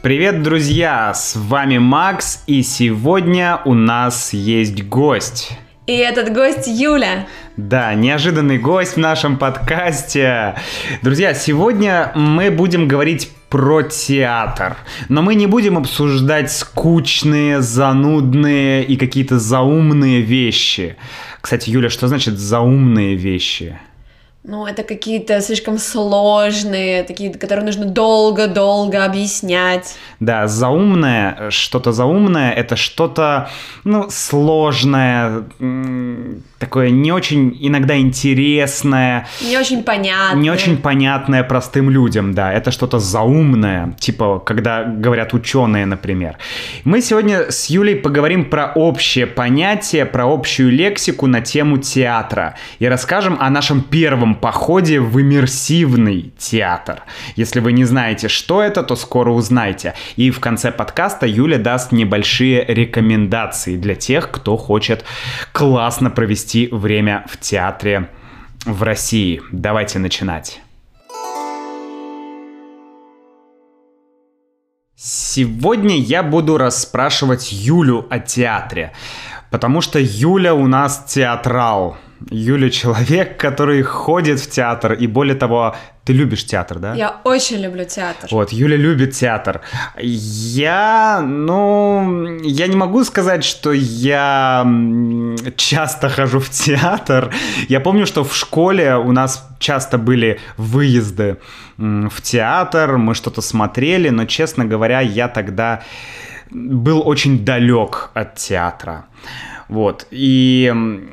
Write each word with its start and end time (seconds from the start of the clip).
Привет, 0.00 0.44
друзья! 0.44 1.12
С 1.12 1.34
вами 1.34 1.78
Макс, 1.78 2.44
и 2.46 2.62
сегодня 2.62 3.60
у 3.64 3.74
нас 3.74 4.32
есть 4.32 4.84
гость. 4.84 5.50
И 5.88 5.92
этот 5.92 6.32
гость 6.32 6.68
Юля. 6.68 7.26
Да, 7.56 7.94
неожиданный 7.94 8.58
гость 8.58 8.94
в 8.94 8.98
нашем 8.98 9.36
подкасте. 9.36 10.54
Друзья, 11.02 11.34
сегодня 11.34 12.12
мы 12.14 12.52
будем 12.52 12.86
говорить 12.86 13.32
про 13.50 13.82
театр. 13.82 14.76
Но 15.08 15.20
мы 15.20 15.34
не 15.34 15.48
будем 15.48 15.76
обсуждать 15.76 16.52
скучные, 16.52 17.60
занудные 17.60 18.84
и 18.84 18.96
какие-то 18.96 19.40
заумные 19.40 20.20
вещи. 20.20 20.94
Кстати, 21.40 21.70
Юля, 21.70 21.90
что 21.90 22.06
значит 22.06 22.38
заумные 22.38 23.16
вещи? 23.16 23.76
Ну, 24.50 24.66
это 24.66 24.82
какие-то 24.82 25.42
слишком 25.42 25.76
сложные, 25.76 27.02
такие, 27.02 27.34
которые 27.34 27.66
нужно 27.66 27.84
долго-долго 27.84 29.04
объяснять. 29.04 29.94
Да, 30.20 30.46
заумное, 30.46 31.50
что-то 31.50 31.92
заумное, 31.92 32.52
это 32.52 32.74
что-то, 32.74 33.50
ну, 33.84 34.08
сложное, 34.08 35.44
такое 36.58 36.88
не 36.88 37.12
очень 37.12 37.58
иногда 37.60 37.98
интересное. 37.98 39.28
Не 39.42 39.58
очень 39.58 39.82
понятное. 39.82 40.40
Не 40.40 40.50
очень 40.50 40.78
понятное 40.78 41.44
простым 41.44 41.90
людям, 41.90 42.32
да. 42.32 42.50
Это 42.50 42.70
что-то 42.70 42.98
заумное, 42.98 43.96
типа, 44.00 44.38
когда 44.38 44.82
говорят 44.82 45.34
ученые, 45.34 45.84
например. 45.84 46.38
Мы 46.84 47.02
сегодня 47.02 47.50
с 47.50 47.66
Юлей 47.66 47.96
поговорим 47.96 48.48
про 48.48 48.72
общее 48.74 49.26
понятие, 49.26 50.06
про 50.06 50.24
общую 50.24 50.72
лексику 50.72 51.26
на 51.26 51.42
тему 51.42 51.76
театра. 51.76 52.54
И 52.78 52.86
расскажем 52.88 53.36
о 53.38 53.50
нашем 53.50 53.82
первом 53.82 54.37
походе 54.40 55.00
в 55.00 55.20
иммерсивный 55.20 56.32
театр. 56.38 57.02
Если 57.36 57.60
вы 57.60 57.72
не 57.72 57.84
знаете, 57.84 58.28
что 58.28 58.62
это, 58.62 58.82
то 58.82 58.96
скоро 58.96 59.30
узнаете. 59.30 59.94
И 60.16 60.30
в 60.30 60.40
конце 60.40 60.72
подкаста 60.72 61.26
Юля 61.26 61.58
даст 61.58 61.92
небольшие 61.92 62.64
рекомендации 62.64 63.76
для 63.76 63.94
тех, 63.94 64.30
кто 64.30 64.56
хочет 64.56 65.04
классно 65.52 66.10
провести 66.10 66.68
время 66.72 67.24
в 67.28 67.38
театре 67.38 68.08
в 68.64 68.82
России. 68.82 69.42
Давайте 69.52 69.98
начинать. 69.98 70.60
Сегодня 75.00 75.96
я 75.96 76.24
буду 76.24 76.58
расспрашивать 76.58 77.52
Юлю 77.52 78.06
о 78.10 78.18
театре, 78.18 78.92
потому 79.50 79.80
что 79.80 80.00
Юля 80.00 80.54
у 80.54 80.66
нас 80.66 81.04
театрал. 81.06 81.96
Юля 82.30 82.70
человек, 82.70 83.36
который 83.36 83.82
ходит 83.82 84.40
в 84.40 84.50
театр, 84.50 84.92
и 84.92 85.06
более 85.06 85.36
того, 85.36 85.76
ты 86.04 86.12
любишь 86.12 86.44
театр, 86.44 86.78
да? 86.78 86.94
Я 86.94 87.20
очень 87.24 87.58
люблю 87.58 87.84
театр. 87.84 88.28
Вот, 88.30 88.52
Юля 88.52 88.76
любит 88.76 89.14
театр. 89.14 89.60
Я, 90.00 91.20
ну, 91.22 92.40
я 92.42 92.66
не 92.66 92.76
могу 92.76 93.04
сказать, 93.04 93.44
что 93.44 93.72
я 93.72 94.66
часто 95.56 96.08
хожу 96.08 96.40
в 96.40 96.50
театр. 96.50 97.32
Я 97.68 97.80
помню, 97.80 98.06
что 98.06 98.24
в 98.24 98.34
школе 98.34 98.96
у 98.96 99.12
нас 99.12 99.48
часто 99.58 99.98
были 99.98 100.40
выезды 100.56 101.36
в 101.76 102.22
театр, 102.22 102.96
мы 102.96 103.14
что-то 103.14 103.42
смотрели, 103.42 104.08
но, 104.08 104.24
честно 104.24 104.64
говоря, 104.64 105.00
я 105.00 105.28
тогда 105.28 105.82
был 106.50 107.06
очень 107.06 107.44
далек 107.44 108.10
от 108.14 108.36
театра. 108.36 109.04
Вот. 109.68 110.06
И 110.10 110.72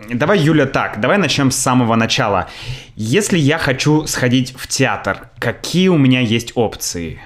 давай, 0.09 0.39
Юля, 0.39 0.66
так, 0.66 1.02
давай 1.02 1.17
начнем 1.17 1.52
с 1.52 1.58
самого 1.58 1.95
начала. 1.95 2.50
Если 2.95 3.38
я 3.38 3.58
хочу 3.58 4.08
сходить 4.08 4.53
в 4.58 4.67
театр, 4.67 5.30
какие 5.39 5.89
у 5.89 5.97
меня 5.97 6.22
есть 6.22 6.53
опции? 6.56 7.19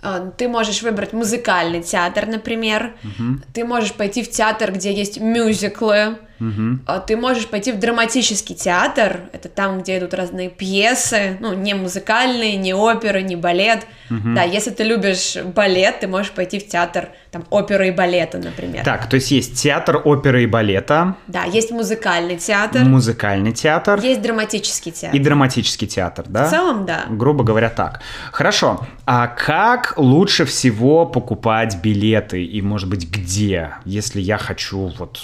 А, 0.00 0.30
ты 0.30 0.48
можешь 0.48 0.82
выбрать 0.82 1.12
музыкальный 1.12 1.82
театр, 1.82 2.26
например. 2.26 2.94
Угу. 3.04 3.38
Ты 3.52 3.64
можешь 3.64 3.92
пойти 3.92 4.22
в 4.22 4.30
театр, 4.30 4.72
где 4.72 4.92
есть 4.92 5.20
мюзиклы. 5.20 6.18
Угу. 6.42 7.00
Ты 7.06 7.16
можешь 7.16 7.46
пойти 7.46 7.72
в 7.72 7.78
драматический 7.78 8.56
театр, 8.56 9.20
это 9.32 9.48
там, 9.48 9.80
где 9.80 9.98
идут 9.98 10.14
разные 10.14 10.50
пьесы, 10.50 11.36
ну, 11.40 11.54
не 11.54 11.74
музыкальные, 11.74 12.56
не 12.56 12.74
оперы, 12.74 13.22
не 13.22 13.36
балет. 13.36 13.86
Угу. 14.10 14.34
Да, 14.34 14.42
если 14.42 14.70
ты 14.70 14.82
любишь 14.82 15.36
балет, 15.54 16.00
ты 16.00 16.08
можешь 16.08 16.32
пойти 16.32 16.58
в 16.58 16.66
театр, 16.66 17.10
там, 17.30 17.44
оперы 17.50 17.88
и 17.88 17.90
балета, 17.92 18.38
например. 18.38 18.84
Так, 18.84 19.08
то 19.08 19.14
есть 19.14 19.30
есть 19.30 19.54
театр 19.54 20.00
оперы 20.04 20.42
и 20.42 20.46
балета. 20.46 21.16
Да, 21.28 21.44
есть 21.44 21.70
музыкальный 21.70 22.36
театр. 22.36 22.82
Музыкальный 22.84 23.52
театр. 23.52 24.00
Есть 24.00 24.20
драматический 24.20 24.92
театр. 24.92 25.16
И 25.18 25.22
драматический 25.22 25.86
театр, 25.86 26.24
да? 26.28 26.46
В 26.46 26.50
целом, 26.50 26.86
да. 26.86 27.04
Грубо 27.08 27.44
говоря, 27.44 27.70
так. 27.70 28.00
Хорошо. 28.32 28.84
А 29.06 29.28
как 29.28 29.94
лучше 29.96 30.44
всего 30.44 31.06
покупать 31.06 31.80
билеты 31.82 32.44
и, 32.44 32.60
может 32.62 32.88
быть, 32.88 33.08
где, 33.08 33.74
если 33.84 34.20
я 34.20 34.38
хочу 34.38 34.92
вот 34.98 35.20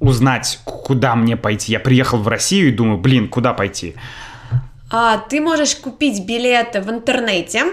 узнать, 0.00 0.60
куда 0.64 1.14
мне 1.14 1.36
пойти. 1.36 1.72
Я 1.72 1.80
приехал 1.80 2.18
в 2.18 2.28
Россию 2.28 2.68
и 2.68 2.72
думаю, 2.72 2.98
блин, 2.98 3.28
куда 3.28 3.52
пойти? 3.52 3.94
А, 4.90 5.18
ты 5.18 5.40
можешь 5.40 5.76
купить 5.76 6.26
билеты 6.26 6.80
в 6.80 6.90
интернете. 6.90 7.64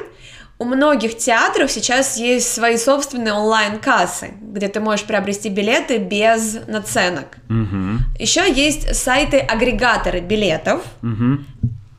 У 0.57 0.65
многих 0.65 1.17
театров 1.17 1.71
сейчас 1.71 2.17
есть 2.17 2.51
свои 2.51 2.75
собственные 2.77 3.33
онлайн-кассы, 3.33 4.33
где 4.41 4.67
ты 4.67 4.81
можешь 4.81 5.05
приобрести 5.05 5.49
билеты 5.49 5.99
без 5.99 6.59
наценок. 6.67 7.37
Угу. 7.49 8.19
Еще 8.19 8.51
есть 8.51 8.93
сайты-агрегаторы 8.93 10.19
билетов. 10.19 10.81
Угу. 11.01 11.39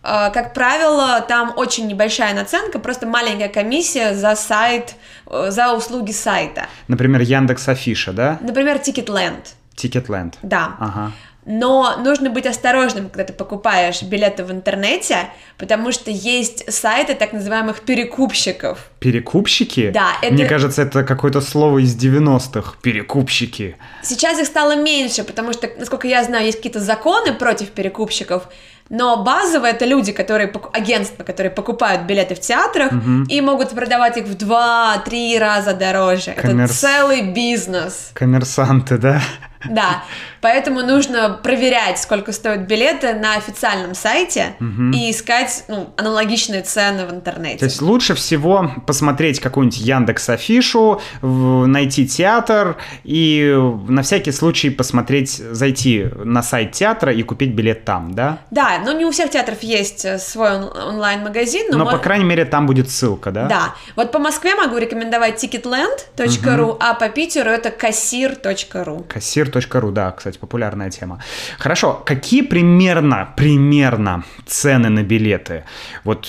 Как 0.03 0.55
правило, 0.55 1.21
там 1.21 1.53
очень 1.57 1.87
небольшая 1.87 2.35
наценка, 2.35 2.79
просто 2.79 3.07
маленькая 3.07 3.49
комиссия 3.49 4.15
за 4.15 4.35
сайт, 4.35 4.95
э, 5.27 5.51
за 5.51 5.75
услуги 5.75 6.11
сайта. 6.13 6.69
Например, 6.89 7.21
Яндекс 7.21 7.69
Афиша, 7.69 8.13
да? 8.13 8.39
Например, 8.41 8.77
Ticketland. 8.79 9.55
Ticketland. 9.81 10.35
Да. 10.43 10.77
Ага. 10.79 11.13
Но 11.47 11.97
нужно 11.99 12.31
быть 12.31 12.47
осторожным, 12.47 13.09
когда 13.09 13.25
ты 13.25 13.33
покупаешь 13.33 14.03
билеты 14.03 14.45
в 14.45 14.53
интернете, 14.53 15.31
потому 15.57 15.91
что 15.91 16.11
есть 16.11 16.71
сайты 16.73 17.15
так 17.15 17.33
называемых 17.33 17.81
перекупщиков. 17.81 18.91
Перекупщики? 18.99 19.91
Да. 19.91 20.13
Это... 20.23 20.35
Мне 20.35 20.47
кажется, 20.47 20.83
это 20.83 21.03
какое-то 21.03 21.41
слово 21.41 21.79
из 21.79 21.97
90-х. 21.97 22.75
Перекупщики. 22.83 23.77
Сейчас 24.03 24.39
их 24.39 24.47
стало 24.47 24.77
меньше, 24.77 25.25
потому 25.25 25.53
что, 25.53 25.69
насколько 25.79 26.07
я 26.07 26.23
знаю, 26.25 26.45
есть 26.45 26.59
какие-то 26.59 26.81
законы 26.81 27.33
против 27.33 27.71
перекупщиков, 27.71 28.49
но 28.91 29.23
базово 29.23 29.67
это 29.67 29.87
люди, 29.87 30.13
которые 30.13 30.53
агентства, 30.73 31.23
которые 31.23 31.51
покупают 31.51 32.03
билеты 32.03 32.35
в 32.35 32.41
театрах 32.41 32.93
угу. 32.93 33.25
и 33.29 33.41
могут 33.41 33.71
продавать 33.71 34.17
их 34.19 34.25
в 34.25 34.37
два-три 34.37 35.39
раза 35.39 35.73
дороже. 35.75 36.33
Коммерс... 36.33 36.71
Это 36.71 36.81
целый 36.81 37.33
бизнес. 37.33 38.11
Коммерсанты, 38.15 38.99
да? 38.99 39.23
Да, 39.69 40.05
поэтому 40.41 40.83
нужно 40.83 41.39
проверять, 41.43 41.99
сколько 41.99 42.33
стоят 42.33 42.63
билеты 42.63 43.15
на 43.15 43.35
официальном 43.35 43.95
сайте 43.95 44.55
угу. 44.61 44.91
и 44.95 45.11
искать 45.11 45.65
ну, 45.69 45.93
аналогичные 45.97 46.63
цены 46.63 47.07
в 47.07 47.11
интернете. 47.13 47.59
То 47.59 47.65
есть 47.67 47.83
лучше 47.83 48.15
всего 48.15 48.71
посмотреть 48.87 49.41
какую-нибудь 49.41 49.79
Яндекс 49.79 50.29
Афишу, 50.31 51.01
найти 51.23 52.07
театр 52.07 52.77
и 53.05 53.55
на 53.89 54.03
всякий 54.03 54.33
случай 54.33 54.71
посмотреть, 54.71 55.31
зайти 55.31 56.07
на 56.25 56.43
сайт 56.43 56.73
театра 56.73 57.13
и 57.13 57.23
купить 57.23 57.55
билет 57.55 57.85
там, 57.85 58.15
да? 58.15 58.39
Да, 58.51 58.81
но 58.85 58.93
не 58.93 59.05
у 59.05 59.11
всех 59.11 59.31
театров 59.31 59.63
есть 59.63 60.21
свой 60.21 60.57
он- 60.57 60.77
онлайн-магазин. 60.95 61.67
Но, 61.71 61.79
но 61.79 61.85
мой... 61.85 61.95
по 61.95 61.99
крайней 61.99 62.25
мере 62.25 62.45
там 62.45 62.67
будет 62.67 62.91
ссылка, 62.91 63.31
да? 63.31 63.47
Да. 63.47 63.75
Вот 63.97 64.13
по 64.13 64.19
Москве 64.19 64.55
могу 64.55 64.79
рекомендовать 64.79 65.43
ticketland.ru, 65.43 66.63
угу. 66.63 66.77
а 66.81 66.95
по 66.95 67.09
Питеру 67.09 67.51
это 67.51 67.71
кассир.ру. 67.71 69.07
Кассир.ру, 69.09 69.91
да, 69.91 70.13
кстати, 70.13 70.30
популярная 70.39 70.91
тема. 70.91 71.19
Хорошо, 71.59 72.03
какие 72.05 72.43
примерно, 72.43 73.29
примерно 73.37 74.25
цены 74.47 74.89
на 74.89 75.03
билеты? 75.03 75.65
Вот 76.05 76.27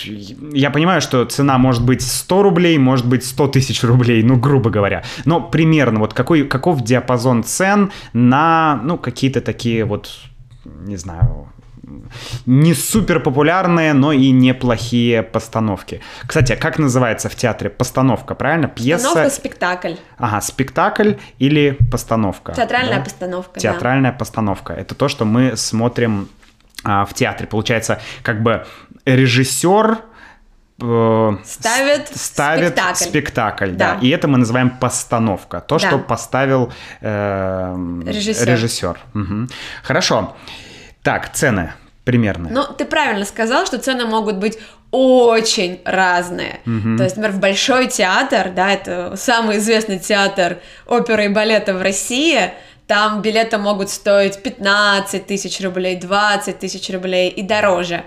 я 0.53 0.69
понимаю, 0.69 1.01
что 1.01 1.25
цена 1.25 1.57
может 1.57 1.85
быть 1.85 2.01
100 2.01 2.43
рублей, 2.43 2.77
может 2.77 3.07
быть 3.07 3.25
100 3.25 3.47
тысяч 3.47 3.83
рублей, 3.83 4.23
ну, 4.23 4.37
грубо 4.37 4.69
говоря. 4.69 5.03
Но 5.25 5.41
примерно 5.41 5.99
вот 5.99 6.13
какой, 6.13 6.47
каков 6.47 6.81
диапазон 6.81 7.43
цен 7.43 7.91
на, 8.13 8.79
ну, 8.83 8.97
какие-то 8.97 9.41
такие 9.41 9.85
вот, 9.85 10.09
не 10.65 10.97
знаю, 10.97 11.47
не 12.45 12.73
супер 12.73 13.19
популярные, 13.19 13.93
но 13.93 14.11
и 14.11 14.31
неплохие 14.31 15.23
постановки. 15.23 16.01
Кстати, 16.27 16.53
а 16.53 16.55
как 16.57 16.79
называется 16.79 17.29
в 17.29 17.35
театре 17.35 17.69
постановка, 17.69 18.35
правильно? 18.35 18.67
Пьеса? 18.67 19.05
Постановка, 19.05 19.35
спектакль. 19.35 19.93
Ага, 20.17 20.41
спектакль 20.41 21.13
или 21.39 21.77
постановка. 21.91 22.53
Театральная 22.53 22.97
да? 22.97 23.03
постановка, 23.03 23.59
Театральная 23.59 24.11
да. 24.11 24.17
постановка. 24.17 24.73
Это 24.73 24.95
то, 24.95 25.07
что 25.07 25.25
мы 25.25 25.55
смотрим 25.55 26.29
а, 26.83 27.05
в 27.05 27.13
театре. 27.13 27.47
Получается, 27.47 28.01
как 28.23 28.41
бы 28.41 28.65
режиссер 29.05 29.99
э, 30.81 31.37
ставит, 31.43 32.07
ставит 32.15 32.67
спектакль, 32.67 33.03
спектакль 33.03 33.71
да. 33.71 33.95
да. 33.95 33.99
И 34.01 34.09
это 34.09 34.27
мы 34.27 34.37
называем 34.37 34.69
постановка. 34.69 35.61
То, 35.61 35.77
да. 35.77 35.87
что 35.87 35.99
поставил 35.99 36.71
э, 37.01 38.01
режиссер. 38.05 38.47
режиссер. 38.47 38.99
Угу. 39.13 39.47
Хорошо. 39.83 40.35
Так, 41.03 41.33
цены 41.33 41.73
примерно. 42.03 42.49
Ну, 42.49 42.63
ты 42.77 42.85
правильно 42.85 43.25
сказал, 43.25 43.65
что 43.65 43.77
цены 43.77 44.05
могут 44.05 44.37
быть 44.37 44.57
очень 44.91 45.79
разные. 45.85 46.59
То 46.97 47.03
есть, 47.03 47.15
например, 47.15 47.31
в 47.31 47.39
Большой 47.39 47.87
театр, 47.87 48.51
да, 48.53 48.71
это 48.71 49.15
самый 49.15 49.57
известный 49.57 49.99
театр 49.99 50.59
оперы 50.85 51.25
и 51.25 51.29
балета 51.29 51.73
в 51.73 51.81
России, 51.81 52.51
там 52.87 53.21
билеты 53.21 53.57
могут 53.57 53.89
стоить 53.89 54.43
15 54.43 55.25
тысяч 55.25 55.61
рублей, 55.61 55.95
20 55.95 56.59
тысяч 56.59 56.89
рублей 56.89 57.29
и 57.29 57.41
дороже. 57.41 58.03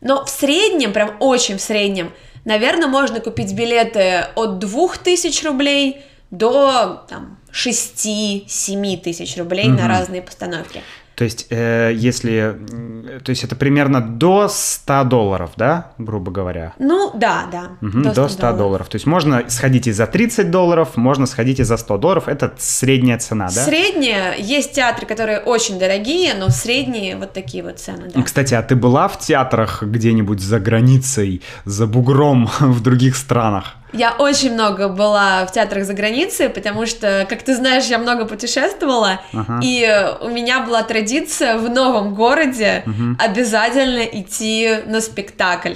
Но 0.00 0.24
в 0.24 0.30
среднем, 0.30 0.92
прям 0.92 1.16
очень 1.18 1.58
в 1.58 1.60
среднем, 1.60 2.12
наверное, 2.44 2.86
можно 2.86 3.18
купить 3.18 3.52
билеты 3.54 4.26
от 4.36 4.60
2000 4.60 5.46
рублей 5.46 6.02
до 6.30 7.04
там, 7.08 7.38
6-7 7.52 8.98
тысяч 8.98 9.36
рублей 9.36 9.66
угу. 9.68 9.80
на 9.80 9.88
разные 9.88 10.22
постановки. 10.22 10.80
То 11.20 11.24
есть, 11.24 11.48
э, 11.50 11.92
если... 11.94 12.56
То 13.22 13.28
есть, 13.28 13.44
это 13.44 13.54
примерно 13.54 14.00
до 14.00 14.48
100 14.48 15.04
долларов, 15.04 15.50
да, 15.54 15.92
грубо 15.98 16.32
говоря? 16.32 16.72
Ну, 16.78 17.10
да, 17.14 17.44
да. 17.52 17.72
Угу, 17.86 18.00
до 18.04 18.12
100, 18.12 18.22
до 18.22 18.28
100 18.28 18.40
долларов. 18.40 18.58
долларов. 18.58 18.88
То 18.88 18.96
есть, 18.96 19.06
можно 19.06 19.44
сходить 19.50 19.86
и 19.86 19.92
за 19.92 20.06
30 20.06 20.50
долларов, 20.50 20.96
можно 20.96 21.26
сходить 21.26 21.60
и 21.60 21.62
за 21.62 21.76
100 21.76 21.98
долларов. 21.98 22.26
Это 22.26 22.54
средняя 22.56 23.18
цена, 23.18 23.48
да? 23.54 23.64
Средняя. 23.66 24.34
Есть 24.38 24.72
театры, 24.72 25.04
которые 25.04 25.40
очень 25.40 25.78
дорогие, 25.78 26.32
но 26.32 26.48
средние 26.48 27.16
вот 27.16 27.34
такие 27.34 27.62
вот 27.62 27.78
цены, 27.78 28.10
да. 28.14 28.22
Кстати, 28.22 28.54
а 28.54 28.62
ты 28.62 28.74
была 28.74 29.06
в 29.06 29.18
театрах 29.18 29.82
где-нибудь 29.82 30.40
за 30.40 30.58
границей, 30.58 31.42
за 31.66 31.86
бугром 31.86 32.48
в 32.60 32.80
других 32.80 33.14
странах? 33.14 33.76
Я 33.92 34.12
очень 34.12 34.52
много 34.52 34.88
была 34.88 35.46
в 35.46 35.52
театрах 35.52 35.84
за 35.84 35.94
границей, 35.94 36.48
потому 36.48 36.86
что, 36.86 37.26
как 37.28 37.42
ты 37.42 37.54
знаешь, 37.54 37.86
я 37.86 37.98
много 37.98 38.24
путешествовала, 38.24 39.20
ага. 39.32 39.60
и 39.62 39.86
у 40.20 40.28
меня 40.28 40.60
была 40.60 40.82
традиция 40.82 41.58
в 41.58 41.68
новом 41.68 42.14
городе 42.14 42.84
угу. 42.86 43.16
обязательно 43.18 44.04
идти 44.04 44.78
на 44.86 45.00
спектакль. 45.00 45.74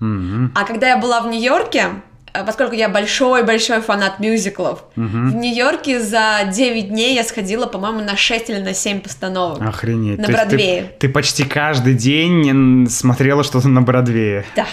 Угу. 0.00 0.50
А 0.54 0.64
когда 0.64 0.88
я 0.88 0.96
была 0.96 1.20
в 1.20 1.28
Нью-Йорке, 1.28 1.86
Э, 1.86 2.15
поскольку 2.44 2.74
я 2.74 2.88
большой-большой 2.88 3.80
фанат 3.80 4.18
мюзиклов, 4.18 4.84
угу. 4.96 5.06
в 5.06 5.34
Нью-Йорке 5.34 6.00
за 6.00 6.50
9 6.52 6.88
дней 6.88 7.14
я 7.14 7.24
сходила, 7.24 7.66
по-моему, 7.66 8.00
на 8.00 8.16
6 8.16 8.50
или 8.50 8.58
на 8.58 8.74
7 8.74 9.00
постановок. 9.00 9.62
Охренеть. 9.62 10.18
На 10.18 10.26
То 10.26 10.32
Бродвее. 10.32 10.82
Ты, 10.82 11.06
ты 11.06 11.12
почти 11.12 11.44
каждый 11.44 11.94
день 11.94 12.88
смотрела 12.90 13.44
что-то 13.44 13.68
на 13.68 13.82
Бродвее. 13.82 14.44
Да, 14.54 14.66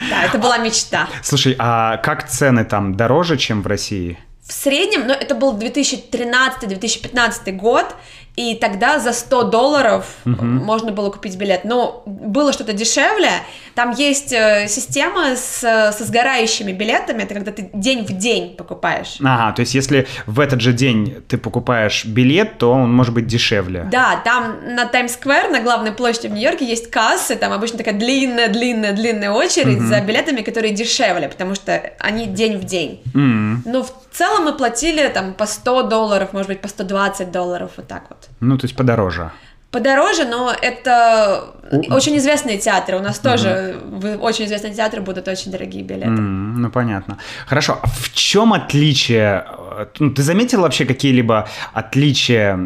да, 0.00 0.24
это 0.24 0.38
была 0.38 0.58
мечта. 0.58 1.08
Слушай, 1.22 1.54
а 1.58 1.98
как 1.98 2.28
цены 2.28 2.64
там 2.64 2.96
дороже, 2.96 3.36
чем 3.36 3.62
в 3.62 3.66
России? 3.66 4.18
В 4.46 4.52
среднем, 4.52 5.06
ну, 5.06 5.14
это 5.14 5.34
был 5.34 5.56
2013-2015 5.56 7.52
год, 7.52 7.96
и 8.36 8.56
тогда 8.56 8.98
за 8.98 9.12
100 9.12 9.44
долларов 9.44 10.06
угу. 10.24 10.44
можно 10.44 10.90
было 10.90 11.10
купить 11.10 11.36
билет. 11.36 11.64
Но 11.64 12.02
было 12.04 12.52
что-то 12.52 12.72
дешевле. 12.72 13.30
Там 13.76 13.92
есть 13.92 14.32
э, 14.32 14.66
система 14.68 15.36
с, 15.36 15.60
со 15.60 16.04
сгорающими 16.04 16.72
билетами. 16.72 17.22
Это 17.22 17.34
когда 17.34 17.52
ты 17.52 17.70
день 17.72 18.04
в 18.04 18.12
день 18.18 18.56
покупаешь. 18.56 19.18
Ага, 19.24 19.54
то 19.54 19.60
есть 19.60 19.74
если 19.74 20.08
в 20.26 20.40
этот 20.40 20.60
же 20.60 20.72
день 20.72 21.22
ты 21.28 21.38
покупаешь 21.38 22.04
билет, 22.04 22.58
то 22.58 22.72
он 22.72 22.92
может 22.92 23.14
быть 23.14 23.28
дешевле. 23.28 23.86
Да, 23.92 24.20
там 24.24 24.74
на 24.74 24.86
Таймс-сквер, 24.86 25.50
на 25.50 25.60
главной 25.60 25.92
площади 25.92 26.26
в 26.26 26.32
Нью-Йорке 26.32 26.64
есть 26.64 26.90
кассы. 26.90 27.36
Там 27.36 27.52
обычно 27.52 27.78
такая 27.78 27.94
длинная-длинная-длинная 27.94 29.30
очередь 29.30 29.78
угу. 29.78 29.86
за 29.86 30.00
билетами, 30.00 30.42
которые 30.42 30.74
дешевле, 30.74 31.28
потому 31.28 31.54
что 31.54 31.80
они 32.00 32.26
день 32.26 32.58
в 32.58 32.64
день. 32.64 33.00
Угу. 33.14 33.70
Но 33.70 33.84
в 33.84 33.92
целом 34.16 34.44
мы 34.44 34.52
платили 34.56 35.08
там 35.08 35.34
по 35.34 35.46
100 35.46 35.82
долларов, 35.82 36.32
может 36.32 36.48
быть, 36.48 36.60
по 36.60 36.68
120 36.68 37.30
долларов, 37.30 37.72
вот 37.76 37.86
так 37.86 38.04
вот. 38.08 38.28
Ну, 38.40 38.56
то 38.56 38.66
есть 38.66 38.76
подороже. 38.76 39.30
Подороже, 39.74 40.24
но 40.24 40.54
это 40.62 41.42
очень 41.90 42.16
известные 42.16 42.58
театры. 42.58 42.96
У 42.96 43.00
нас 43.00 43.18
тоже 43.18 43.76
угу. 43.82 44.24
очень 44.24 44.44
известные 44.44 44.72
театры 44.72 45.00
будут 45.00 45.26
очень 45.26 45.50
дорогие 45.50 45.82
билеты. 45.82 46.06
Mm, 46.06 46.58
ну, 46.58 46.70
понятно. 46.70 47.18
Хорошо. 47.46 47.80
А 47.82 47.86
в 47.88 48.12
чем 48.12 48.52
отличие? 48.52 49.44
Ну, 49.98 50.10
ты 50.10 50.22
заметил 50.22 50.60
вообще 50.60 50.84
какие-либо 50.84 51.48
отличия? 51.72 52.56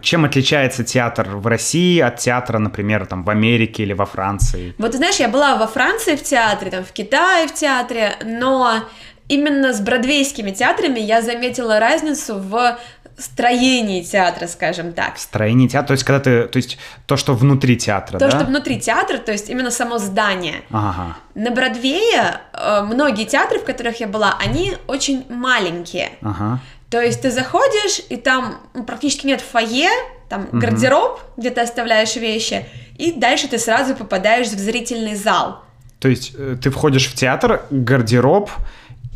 Чем 0.00 0.24
отличается 0.24 0.84
театр 0.84 1.28
в 1.28 1.46
России 1.46 2.00
от 2.00 2.16
театра, 2.16 2.58
например, 2.58 3.04
там 3.04 3.24
в 3.24 3.28
Америке 3.28 3.82
или 3.82 3.92
во 3.92 4.06
Франции? 4.06 4.74
Вот 4.78 4.92
ты 4.92 4.96
знаешь, 4.96 5.16
я 5.16 5.28
была 5.28 5.56
во 5.56 5.66
Франции 5.66 6.16
в 6.16 6.22
театре, 6.22 6.70
там 6.70 6.84
в 6.84 6.92
Китае 6.92 7.46
в 7.46 7.52
театре, 7.52 8.14
но 8.24 8.84
именно 9.28 9.72
с 9.72 9.80
бродвейскими 9.80 10.50
театрами 10.50 11.00
я 11.00 11.22
заметила 11.22 11.78
разницу 11.78 12.38
в 12.38 12.78
строении 13.16 14.02
театра, 14.02 14.46
скажем 14.46 14.92
так. 14.92 15.18
Строение 15.18 15.68
театра, 15.68 15.88
то 15.88 15.92
есть 15.92 16.04
когда 16.04 16.20
ты, 16.20 16.48
то 16.48 16.56
есть 16.56 16.78
то, 17.06 17.16
что 17.16 17.34
внутри 17.34 17.76
театра, 17.76 18.18
то, 18.18 18.28
да? 18.28 18.30
что 18.30 18.44
внутри 18.44 18.80
театра, 18.80 19.18
то 19.18 19.32
есть 19.32 19.48
именно 19.48 19.70
само 19.70 19.98
здание. 19.98 20.62
Ага. 20.70 21.16
На 21.34 21.50
Бродвее 21.50 22.40
э, 22.52 22.82
многие 22.82 23.24
театры, 23.24 23.60
в 23.60 23.64
которых 23.64 24.00
я 24.00 24.08
была, 24.08 24.36
они 24.44 24.76
очень 24.86 25.24
маленькие. 25.28 26.10
Ага. 26.22 26.60
То 26.90 27.00
есть 27.00 27.22
ты 27.22 27.30
заходишь, 27.30 28.00
и 28.08 28.16
там 28.16 28.60
ну, 28.74 28.84
практически 28.84 29.26
нет 29.26 29.40
фойе, 29.40 29.90
там 30.28 30.44
угу. 30.44 30.58
гардероб, 30.58 31.20
где 31.36 31.50
ты 31.50 31.60
оставляешь 31.60 32.16
вещи, 32.16 32.66
и 32.96 33.12
дальше 33.12 33.48
ты 33.48 33.58
сразу 33.58 33.94
попадаешь 33.94 34.48
в 34.48 34.58
зрительный 34.58 35.14
зал. 35.14 35.62
То 36.00 36.08
есть 36.08 36.32
э, 36.36 36.56
ты 36.60 36.70
входишь 36.70 37.06
в 37.06 37.14
театр, 37.14 37.62
гардероб, 37.70 38.50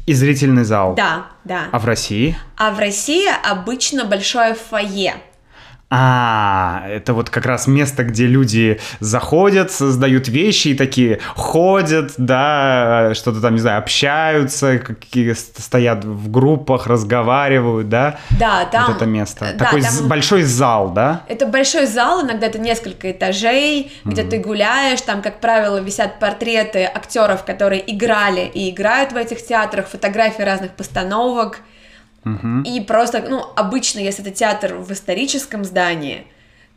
и 0.09 0.15
зрительный 0.15 0.65
зал. 0.65 0.95
Да, 0.95 1.27
да. 1.45 1.65
А 1.71 1.79
в 1.79 1.85
России? 1.85 2.35
А 2.57 2.71
в 2.71 2.79
России 2.79 3.29
обычно 3.45 4.07
большое 4.07 4.55
фойе. 4.55 5.17
А, 5.91 6.85
это 6.87 7.15
вот 7.15 7.31
как 7.31 7.47
раз 7.47 7.67
место, 7.67 8.05
где 8.05 8.27
люди 8.27 8.79
заходят, 9.01 9.71
создают 9.73 10.29
вещи 10.29 10.69
и 10.69 10.75
такие 10.75 11.19
ходят, 11.35 12.13
да, 12.19 13.13
что-то 13.15 13.41
там, 13.41 13.55
не 13.55 13.61
знаю, 13.61 13.79
общаются, 13.79 14.79
какие 14.79 15.33
стоят 15.33 16.05
в 16.05 16.31
группах, 16.31 16.87
разговаривают, 16.87 17.89
да? 17.89 18.19
Да, 18.39 18.67
там... 18.67 18.89
Вот 18.89 18.97
это 18.97 19.07
место. 19.07 19.55
Да, 19.55 19.65
Такой 19.65 19.81
там... 19.81 20.09
большой 20.09 20.43
зал, 20.43 20.91
да? 20.91 21.23
Это 21.27 21.47
большой 21.47 21.87
зал, 21.87 22.23
иногда 22.23 22.49
это 22.49 22.59
несколько 22.59 23.11
этажей, 23.11 23.91
где 24.05 24.23
mm-hmm. 24.23 24.29
ты 24.29 24.39
гуляешь, 24.41 25.01
там, 25.01 25.23
как 25.23 25.41
правило, 25.41 25.79
висят 25.79 26.19
портреты 26.19 26.85
актеров, 26.85 27.45
которые 27.45 27.83
играли 27.91 28.43
и 28.53 28.69
играют 28.69 29.13
в 29.13 29.17
этих 29.17 29.43
театрах, 29.43 29.89
фотографии 29.89 30.43
разных 30.43 30.73
постановок. 30.73 31.61
И 32.25 32.81
просто, 32.81 33.25
ну, 33.29 33.45
обычно, 33.57 34.01
если 34.01 34.23
это 34.23 34.35
театр 34.35 34.75
в 34.75 34.93
историческом 34.93 35.65
здании, 35.65 36.27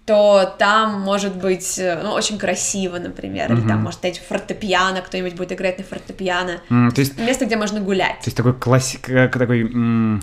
то 0.06 0.56
там 0.58 1.00
может 1.02 1.36
быть, 1.36 1.78
э, 1.78 2.00
ну, 2.04 2.12
очень 2.12 2.38
красиво, 2.40 2.98
например, 2.98 3.52
или 3.54 3.62
там 3.62 3.84
может 3.84 4.00
стоять 4.00 4.20
фортепиано, 4.28 5.02
кто-нибудь 5.02 5.36
будет 5.36 5.52
играть 5.52 5.78
на 5.78 5.84
фортепиано. 5.84 6.60
Mm, 6.70 6.92
то 6.92 7.02
есть, 7.02 7.20
Место, 7.20 7.46
где 7.46 7.56
можно 7.56 7.80
гулять. 7.80 8.20
То 8.20 8.26
есть 8.26 8.36
такой 8.38 8.54
классик, 8.54 9.10
э, 9.10 9.28
такой 9.30 9.62
м- 9.62 10.20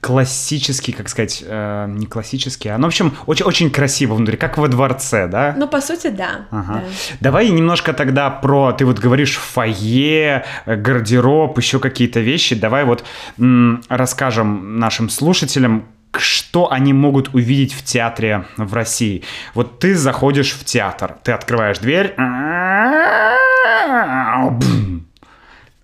классический, 0.00 0.92
как 0.92 1.08
сказать, 1.08 1.42
э, 1.46 1.86
не 1.88 2.06
классический, 2.06 2.68
а, 2.68 2.76
ну, 2.76 2.84
в 2.84 2.88
общем, 2.88 3.16
очень, 3.26 3.46
очень 3.46 3.70
красиво 3.70 4.14
внутри, 4.14 4.36
как 4.36 4.58
во 4.58 4.68
дворце, 4.68 5.26
да? 5.28 5.54
Ну, 5.56 5.66
по 5.68 5.80
сути, 5.80 6.08
да. 6.08 6.46
Ага. 6.50 6.74
да. 6.74 6.82
Давай 7.20 7.48
немножко 7.48 7.92
тогда 7.94 8.28
про, 8.30 8.72
ты 8.72 8.84
вот 8.84 8.98
говоришь, 8.98 9.36
фойе, 9.36 10.44
гардероб, 10.66 11.56
еще 11.56 11.78
какие-то 11.78 12.20
вещи, 12.20 12.54
давай 12.54 12.84
вот 12.84 13.04
м- 13.38 13.82
расскажем 13.88 14.78
нашим 14.78 15.08
слушателям, 15.08 15.86
что 16.20 16.70
они 16.72 16.92
могут 16.92 17.34
увидеть 17.34 17.72
в 17.72 17.84
театре 17.84 18.46
в 18.56 18.72
России. 18.74 19.24
Вот 19.54 19.78
ты 19.78 19.94
заходишь 19.96 20.52
в 20.52 20.64
театр, 20.64 21.16
ты 21.22 21.32
открываешь 21.32 21.78
дверь, 21.78 22.14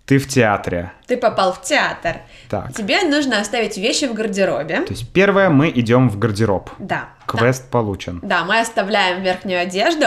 ты 0.06 0.18
в 0.18 0.26
театре. 0.26 0.90
Ты 1.06 1.16
попал 1.16 1.52
в 1.52 1.62
театр. 1.62 2.16
Так. 2.48 2.74
Тебе 2.74 3.02
нужно 3.02 3.40
оставить 3.40 3.76
вещи 3.76 4.06
в 4.06 4.14
гардеробе. 4.14 4.80
То 4.80 4.92
есть 4.92 5.08
первое, 5.12 5.50
мы 5.50 5.70
идем 5.70 6.10
в 6.10 6.18
гардероб. 6.18 6.68
Да. 6.80 7.10
Квест 7.26 7.62
да. 7.62 7.68
получен. 7.70 8.18
Да, 8.22 8.44
мы 8.44 8.58
оставляем 8.58 9.22
верхнюю 9.22 9.60
одежду, 9.60 10.06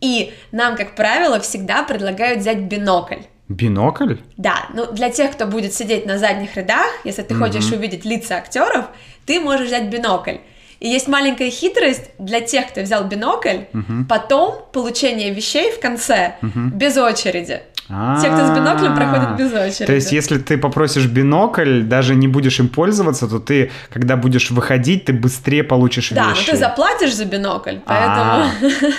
и 0.00 0.32
нам, 0.52 0.74
как 0.74 0.94
правило, 0.94 1.38
всегда 1.38 1.82
предлагают 1.82 2.40
взять 2.40 2.60
бинокль. 2.60 3.22
Бинокль? 3.52 4.16
Да, 4.36 4.66
ну 4.74 4.90
для 4.92 5.10
тех, 5.10 5.32
кто 5.32 5.46
будет 5.46 5.72
сидеть 5.72 6.06
на 6.06 6.18
задних 6.18 6.56
рядах, 6.56 6.86
если 7.04 7.22
ты 7.22 7.34
mm-hmm. 7.34 7.38
хочешь 7.38 7.72
увидеть 7.72 8.04
лица 8.04 8.36
актеров, 8.36 8.86
ты 9.26 9.40
можешь 9.40 9.68
взять 9.68 9.88
бинокль. 9.88 10.36
И 10.80 10.88
есть 10.88 11.06
маленькая 11.06 11.50
хитрость 11.50 12.10
для 12.18 12.40
тех, 12.40 12.68
кто 12.68 12.80
взял 12.80 13.04
бинокль, 13.04 13.66
uh-huh. 13.72 14.04
потом 14.08 14.64
получение 14.72 15.32
вещей 15.32 15.70
в 15.70 15.78
конце 15.78 16.34
uh-huh. 16.42 16.70
без 16.70 16.96
очереди. 16.96 17.60
А-а-а. 17.88 18.20
Те, 18.20 18.30
кто 18.30 18.46
с 18.46 18.50
биноклем, 18.50 18.96
проходят 18.96 19.36
без 19.36 19.52
очереди. 19.52 19.86
То 19.86 19.92
есть, 19.92 20.10
если 20.10 20.38
ты 20.38 20.58
попросишь 20.58 21.06
бинокль, 21.06 21.82
даже 21.82 22.16
не 22.16 22.26
будешь 22.26 22.58
им 22.58 22.68
пользоваться, 22.68 23.28
то 23.28 23.38
ты, 23.38 23.70
когда 23.92 24.16
будешь 24.16 24.50
выходить, 24.50 25.04
ты 25.04 25.12
быстрее 25.12 25.62
получишь 25.62 26.10
да, 26.10 26.30
вещи. 26.30 26.46
Да, 26.46 26.52
но 26.52 26.52
ты 26.52 26.56
заплатишь 26.56 27.14
за 27.14 27.26
бинокль, 27.26 27.76
поэтому... 27.86 28.50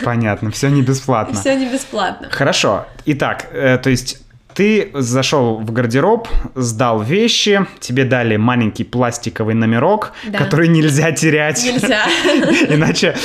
Понятно, 0.06 0.52
все 0.52 0.70
не 0.70 0.82
бесплатно. 0.82 1.34
Все 1.40 1.56
не 1.56 1.66
бесплатно. 1.66 2.30
Хорошо. 2.32 2.86
Итак, 3.06 3.48
э, 3.52 3.78
то 3.78 3.90
есть 3.90 4.22
Ты 4.54 4.92
зашел 4.94 5.58
в 5.60 5.72
гардероб, 5.72 6.28
сдал 6.56 7.02
вещи, 7.02 7.66
тебе 7.80 8.04
дали 8.06 8.36
маленький 8.38 8.84
пластиковый 8.84 9.56
номерок, 9.56 10.12
Да. 10.28 10.38
который 10.40 10.68
нельзя 10.68 11.12
терять. 11.12 11.64
Нельзя. 11.64 12.04
Иначе, 12.70 13.16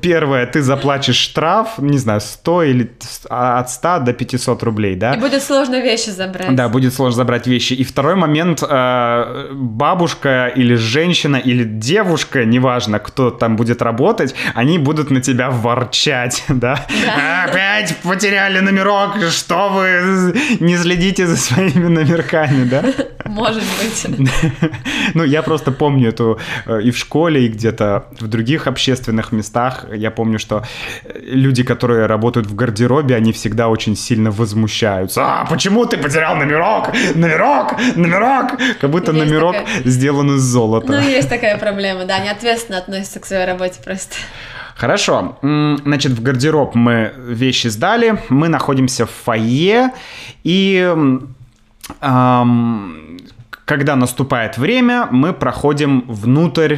первое, 0.00 0.46
ты 0.46 0.62
заплатишь 0.62 1.16
штраф, 1.16 1.78
не 1.78 1.98
знаю, 1.98 2.20
100 2.20 2.62
или 2.64 2.90
от 3.28 3.70
100 3.70 3.98
до 4.00 4.12
500 4.12 4.62
рублей, 4.62 4.94
да? 4.96 5.14
И 5.14 5.18
будет 5.18 5.42
сложно 5.42 5.80
вещи 5.80 6.10
забрать. 6.10 6.54
Да, 6.54 6.68
будет 6.68 6.94
сложно 6.94 7.16
забрать 7.16 7.46
вещи. 7.46 7.74
И 7.74 7.84
второй 7.84 8.14
момент, 8.14 8.62
э, 8.68 9.50
бабушка 9.52 10.46
или 10.54 10.74
женщина 10.74 11.36
или 11.36 11.64
девушка, 11.64 12.44
неважно, 12.44 12.98
кто 12.98 13.30
там 13.30 13.56
будет 13.56 13.82
работать, 13.82 14.34
они 14.54 14.78
будут 14.78 15.10
на 15.10 15.20
тебя 15.20 15.50
ворчать, 15.50 16.44
да? 16.48 16.86
Опять 17.44 17.96
потеряли 18.02 18.60
номерок, 18.60 19.16
что 19.30 19.68
вы 19.68 20.34
не 20.60 20.77
следите 20.82 21.26
за 21.26 21.36
своими 21.36 21.88
номерками, 21.88 22.64
да? 22.64 22.84
Может 23.24 23.62
быть. 23.62 24.06
Ну, 25.14 25.24
я 25.24 25.42
просто 25.42 25.72
помню 25.72 26.10
эту 26.10 26.38
э, 26.66 26.82
и 26.82 26.90
в 26.90 26.96
школе, 26.96 27.46
и 27.46 27.48
где-то 27.48 28.04
в 28.20 28.26
других 28.26 28.66
общественных 28.66 29.32
местах. 29.32 29.86
Я 29.92 30.10
помню, 30.10 30.38
что 30.38 30.62
э, 31.04 31.18
люди, 31.22 31.62
которые 31.62 32.06
работают 32.06 32.46
в 32.46 32.54
гардеробе, 32.54 33.16
они 33.16 33.32
всегда 33.32 33.68
очень 33.68 33.96
сильно 33.96 34.30
возмущаются. 34.30 35.22
А, 35.24 35.46
почему 35.46 35.86
ты 35.86 35.96
потерял 35.96 36.36
номерок? 36.36 36.90
Номерок! 37.14 37.74
Номерок! 37.96 38.58
Как 38.80 38.90
будто 38.90 39.12
Есть 39.12 39.24
номерок 39.24 39.56
такая. 39.56 39.82
сделан 39.84 40.36
из 40.36 40.42
золота. 40.42 40.92
Ну, 40.92 41.00
есть 41.00 41.28
такая 41.28 41.58
проблема, 41.58 42.04
да, 42.04 42.16
они 42.16 42.28
ответственно 42.28 42.78
относятся 42.78 43.20
к 43.20 43.26
своей 43.26 43.46
работе 43.46 43.80
просто. 43.84 44.16
Хорошо. 44.78 45.36
Значит, 45.42 46.12
в 46.12 46.22
гардероб 46.22 46.76
мы 46.76 47.12
вещи 47.18 47.66
сдали, 47.66 48.22
мы 48.28 48.46
находимся 48.48 49.06
в 49.06 49.10
фойе, 49.10 49.90
и 50.44 50.78
м, 50.94 51.34
ам, 52.00 53.18
когда 53.64 53.96
наступает 53.96 54.56
время, 54.56 55.08
мы 55.10 55.32
проходим 55.32 56.04
внутрь 56.06 56.76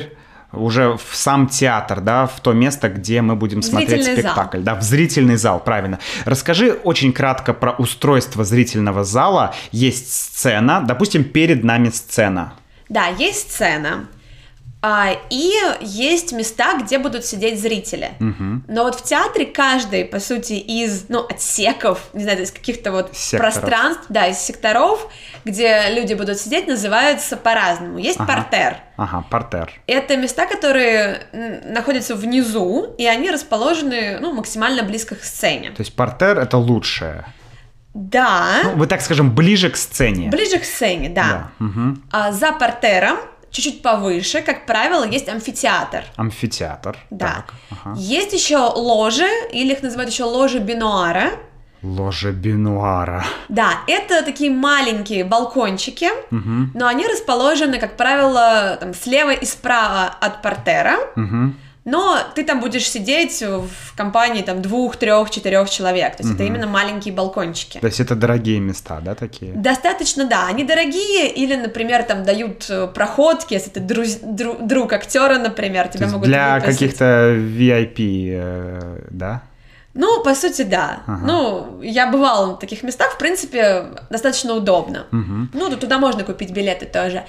уже 0.52 0.96
в 0.96 1.14
сам 1.14 1.46
театр, 1.46 2.00
да, 2.00 2.26
в 2.26 2.40
то 2.40 2.54
место, 2.54 2.88
где 2.88 3.20
мы 3.20 3.36
будем 3.36 3.60
смотреть 3.60 3.90
Зрительный 3.90 4.22
зал. 4.22 4.32
спектакль, 4.32 4.60
да, 4.60 4.74
в 4.76 4.82
зрительный 4.82 5.36
зал, 5.36 5.60
правильно. 5.60 5.98
Расскажи 6.24 6.72
очень 6.72 7.12
кратко 7.12 7.52
про 7.52 7.72
устройство 7.72 8.44
зрительного 8.44 9.04
зала. 9.04 9.54
Есть 9.72 10.10
сцена, 10.12 10.80
допустим, 10.80 11.22
перед 11.22 11.64
нами 11.64 11.90
сцена. 11.90 12.54
Да, 12.88 13.08
есть 13.08 13.52
сцена. 13.52 14.06
А, 14.82 15.10
и 15.28 15.52
есть 15.82 16.32
места, 16.32 16.74
где 16.80 16.98
будут 16.98 17.26
сидеть 17.26 17.60
зрители. 17.60 18.12
Но 18.66 18.84
вот 18.84 18.94
в 18.94 19.02
театре 19.02 19.44
каждый, 19.46 20.04
по 20.06 20.20
сути, 20.20 20.54
из, 20.54 21.06
ну, 21.08 21.26
отсеков, 21.28 22.08
не 22.14 22.22
знаю, 22.24 22.42
из 22.42 22.50
каких-то 22.50 22.90
вот 22.90 23.14
Секторов. 23.14 23.54
пространств, 23.54 24.04
да, 24.08 24.26
из 24.28 24.38
секторов, 24.38 25.06
где 25.44 25.90
люди 25.90 26.14
будут 26.14 26.38
сидеть, 26.38 26.66
называются 26.66 27.36
по-разному. 27.36 27.98
Есть 27.98 28.20
Ага. 28.20 28.32
портер. 28.32 28.76
Ага, 28.96 29.24
портер. 29.30 29.70
Это 29.86 30.16
места, 30.16 30.46
которые 30.46 31.26
находятся 31.66 32.14
внизу, 32.14 32.94
и 32.98 33.06
они 33.06 33.30
расположены, 33.30 34.18
ну, 34.20 34.32
максимально 34.32 34.82
близко 34.82 35.14
к 35.14 35.22
сцене. 35.24 35.70
То 35.72 35.82
есть 35.82 35.94
портер 35.94 36.38
это 36.38 36.56
лучшее. 36.56 37.26
Да, 37.92 38.60
Ну, 38.64 38.76
вы 38.76 38.86
так 38.86 39.00
скажем, 39.00 39.34
ближе 39.34 39.68
к 39.68 39.76
сцене. 39.76 40.28
ближе 40.30 40.58
к 40.58 40.64
сцене, 40.64 41.08
да. 41.10 41.22
Да. 41.22 41.50
мгм. 41.58 42.02
А 42.12 42.30
за 42.32 42.52
портером, 42.52 43.18
чуть-чуть 43.50 43.82
повыше, 43.82 44.42
как 44.42 44.66
правило, 44.66 45.04
есть 45.04 45.28
амфитеатр. 45.28 46.04
Амфитеатр. 46.16 46.96
Да. 47.10 47.26
Так, 47.26 47.54
ага. 47.70 47.94
Есть 47.98 48.32
еще 48.32 48.56
ложи, 48.58 49.28
или 49.52 49.72
их 49.72 49.82
называют 49.82 50.10
еще 50.10 50.24
ложи 50.24 50.58
бинуара. 50.58 51.30
Ложа 51.82 52.30
бинуара. 52.30 53.24
Да, 53.48 53.70
это 53.86 54.22
такие 54.22 54.50
маленькие 54.50 55.24
балкончики, 55.24 56.08
Мгм, 56.30 56.72
но 56.74 56.86
они 56.86 57.06
расположены, 57.06 57.78
как 57.78 57.96
правило, 57.96 58.76
там, 58.78 58.92
слева 58.92 59.30
и 59.32 59.46
справа 59.46 60.14
от 60.20 60.42
портера. 60.42 60.96
мгм. 61.16 61.56
Но 61.90 62.18
ты 62.34 62.44
там 62.44 62.60
будешь 62.60 62.88
сидеть 62.88 63.42
в 63.42 63.96
компании 63.96 64.42
там 64.42 64.62
двух, 64.62 64.96
трех, 64.96 65.30
четырех 65.30 65.68
человек. 65.70 66.16
То 66.16 66.22
есть 66.22 66.34
это 66.34 66.44
именно 66.44 66.66
маленькие 66.66 67.12
балкончики. 67.14 67.78
То 67.80 67.86
есть 67.86 68.00
это 68.00 68.14
дорогие 68.14 68.60
места, 68.60 69.00
да, 69.00 69.14
такие? 69.14 69.52
Достаточно, 69.52 70.24
да. 70.24 70.46
Они 70.46 70.64
дорогие, 70.64 71.28
или, 71.28 71.56
например, 71.56 72.02
там 72.04 72.24
дают 72.24 72.66
э, 72.70 72.86
проходки, 72.86 73.54
если 73.54 73.70
ты 73.70 73.80
друз- 73.80 74.22
дру- 74.22 74.66
друг 74.66 74.92
актера, 74.92 75.38
например, 75.38 75.88
тебя 75.88 76.06
могут 76.06 76.28
для 76.28 76.54
выписать. 76.54 76.72
каких-то 76.78 77.04
VIP, 77.34 78.30
э, 78.32 78.98
да? 79.10 79.42
Ну, 79.94 80.22
по 80.22 80.34
сути, 80.36 80.62
да. 80.62 81.00
Ага. 81.06 81.26
Ну, 81.26 81.80
я 81.82 82.06
бывала 82.06 82.54
в 82.54 82.58
таких 82.60 82.84
местах, 82.84 83.14
в 83.14 83.18
принципе, 83.18 83.86
достаточно 84.10 84.54
удобно. 84.54 85.06
Мгм. 85.10 85.50
Ну, 85.52 85.76
туда 85.76 85.98
можно 85.98 86.22
купить 86.22 86.50
билеты 86.52 86.86
тоже. 86.86 87.24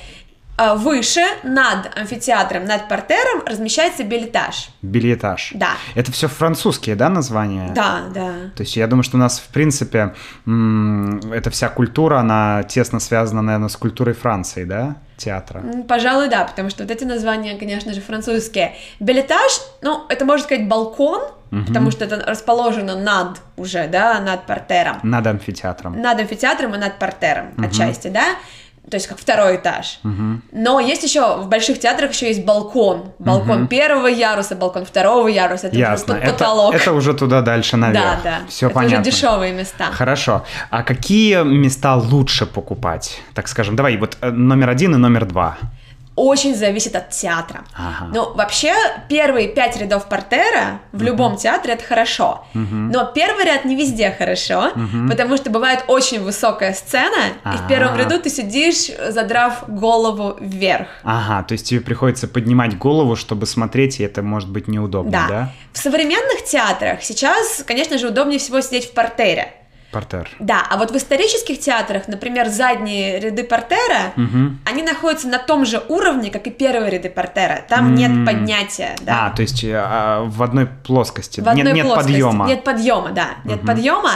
А 0.58 0.76
Выше, 0.76 1.22
над 1.44 1.98
амфитеатром, 1.98 2.66
над 2.66 2.88
портером 2.88 3.44
размещается 3.46 4.04
билетаж. 4.04 4.70
Билетаж. 4.82 5.52
Да. 5.56 5.72
Это 5.96 6.12
все 6.12 6.28
французские, 6.28 6.96
да, 6.96 7.10
названия? 7.10 7.72
Да, 7.74 8.02
да. 8.14 8.34
То 8.56 8.64
есть 8.64 8.76
я 8.76 8.86
думаю, 8.88 9.04
что 9.04 9.18
у 9.18 9.20
нас, 9.20 9.40
в 9.40 9.48
принципе, 9.48 10.14
эта 10.46 11.50
вся 11.50 11.70
культура, 11.70 12.20
она 12.20 12.64
тесно 12.64 13.00
связана, 13.00 13.42
наверное, 13.42 13.70
с 13.70 13.78
культурой 13.78 14.14
Франции, 14.14 14.64
да, 14.64 14.98
театра? 15.18 15.64
Пожалуй, 15.88 16.30
да, 16.30 16.44
потому 16.44 16.70
что 16.70 16.84
вот 16.84 16.92
эти 16.92 17.06
названия, 17.06 17.58
конечно 17.58 17.94
же, 17.94 18.02
французские. 18.02 18.76
Билетаж, 19.00 19.62
ну, 19.82 20.06
это 20.10 20.26
можно 20.26 20.46
сказать 20.46 20.68
балкон, 20.68 21.22
потому 21.50 21.92
что 21.92 22.06
это 22.06 22.18
расположено 22.26 22.96
над 22.96 23.42
уже, 23.58 23.88
да, 23.88 24.20
над 24.20 24.46
портером. 24.46 25.00
Над 25.04 25.26
амфитеатром. 25.28 26.00
Над 26.00 26.20
амфитеатром 26.20 26.76
и 26.76 26.78
над 26.78 27.00
портером 27.00 27.54
отчасти, 27.58 28.10
да? 28.10 28.36
То 28.90 28.96
есть 28.96 29.08
как 29.08 29.20
второй 29.20 29.56
этаж. 29.56 30.00
Но 30.52 30.80
есть 30.80 31.04
еще 31.04 31.38
в 31.38 31.48
больших 31.48 31.80
театрах 31.80 32.12
еще 32.12 32.28
есть 32.28 32.44
балкон. 32.44 33.14
Балкон 33.20 33.68
первого 33.68 34.08
яруса, 34.08 34.56
балкон 34.56 34.86
второго 34.86 35.28
яруса. 35.28 35.68
Это 35.68 35.78
Ясно. 35.78 36.16
уже 36.16 36.24
Это, 36.24 36.34
потолок. 36.34 36.76
это 36.76 36.92
уже 36.94 37.14
туда 37.14 37.42
дальше 37.42 37.78
наверх. 37.78 38.04
да, 38.04 38.20
да. 38.24 38.40
Все 38.50 38.66
это 38.68 38.76
понятно. 38.76 39.02
уже 39.02 39.12
дешевые 39.12 39.54
места. 39.54 39.86
Хорошо. 39.92 40.44
А 40.70 40.84
какие 40.84 41.44
места 41.44 41.96
лучше 41.96 42.46
покупать? 42.46 43.22
Так 43.34 43.48
скажем, 43.48 43.76
давай, 43.76 43.98
вот 43.98 44.18
э, 44.22 44.30
номер 44.32 44.70
один 44.70 44.94
и 44.96 44.98
номер 44.98 45.26
два. 45.26 45.58
Очень 46.16 46.56
зависит 46.56 46.96
от 46.96 47.10
театра. 47.12 47.64
Ага. 47.74 48.12
Ну, 48.14 48.34
вообще, 48.34 48.74
первые 49.08 49.48
пять 49.48 49.78
рядов 49.78 50.08
портера 50.10 50.82
в 50.92 51.02
любом 51.02 51.38
театре 51.38 51.74
это 51.74 51.84
хорошо. 51.84 52.46
Но 52.54 53.06
первый 53.06 53.46
ряд 53.46 53.66
не 53.66 53.76
везде 53.76 54.12
хорошо, 54.12 54.72
потому 55.10 55.38
что 55.38 55.50
бывает 55.50 55.86
очень 55.88 56.22
высокая 56.22 56.74
сцена, 56.74 57.30
и 57.46 57.58
в 57.58 57.68
первом 57.68 57.96
А. 57.96 57.98
ряду 57.98 58.20
ты 58.20 58.30
сидишь, 58.30 58.88
задрав 59.10 59.64
голову 59.68 60.38
вверх. 60.40 60.88
Ага, 61.04 61.44
то 61.44 61.54
есть 61.54 61.68
тебе 61.70 61.82
приходится 61.82 62.28
поднимать 62.28 62.78
голову, 62.78 63.16
чтобы 63.16 63.46
смотреть, 63.46 64.00
и 64.00 64.04
это 64.04 64.22
может 64.22 64.50
быть 64.50 64.68
неудобно, 64.68 65.12
да? 65.12 65.28
Да. 65.28 65.50
В 65.74 65.78
современных 65.78 66.44
театрах 66.46 67.02
сейчас, 67.02 67.64
конечно 67.66 67.98
же, 67.98 68.08
удобнее 68.10 68.40
всего 68.40 68.60
сидеть 68.62 68.90
в 68.90 68.94
портере. 68.94 69.54
Портер. 69.92 70.30
Да, 70.40 70.64
а 70.70 70.78
вот 70.78 70.92
в 70.92 70.96
исторических 70.96 71.60
театрах, 71.60 72.08
например, 72.08 72.48
задние 72.48 73.20
ряды 73.20 73.44
портера, 73.44 74.14
Мгм. 74.16 74.60
они 74.66 74.84
находятся 74.84 75.28
на 75.28 75.38
том 75.38 75.66
же 75.66 75.84
уровне, 75.90 76.30
как 76.32 76.48
и 76.48 76.50
первые 76.50 76.90
ряды 76.92 77.10
портера. 77.10 77.62
Там 77.68 77.94
нет 77.96 78.12
М. 78.12 78.26
поднятия, 78.26 78.96
да. 79.02 79.28
А, 79.28 79.30
то 79.36 79.42
есть 79.42 79.64
э, 79.64 79.74
а, 79.76 80.24
в 80.24 80.42
одной 80.44 80.66
плоскости. 80.68 81.42
в 81.42 81.48
одной 81.48 81.66
нет, 81.66 81.76
нет 81.76 81.86
плоскости. 81.88 82.12
подъема. 82.12 82.48
Нет 82.48 82.64
подъема, 82.64 83.10
да. 83.12 83.28
Нет 83.44 83.62
подъема, 83.66 84.12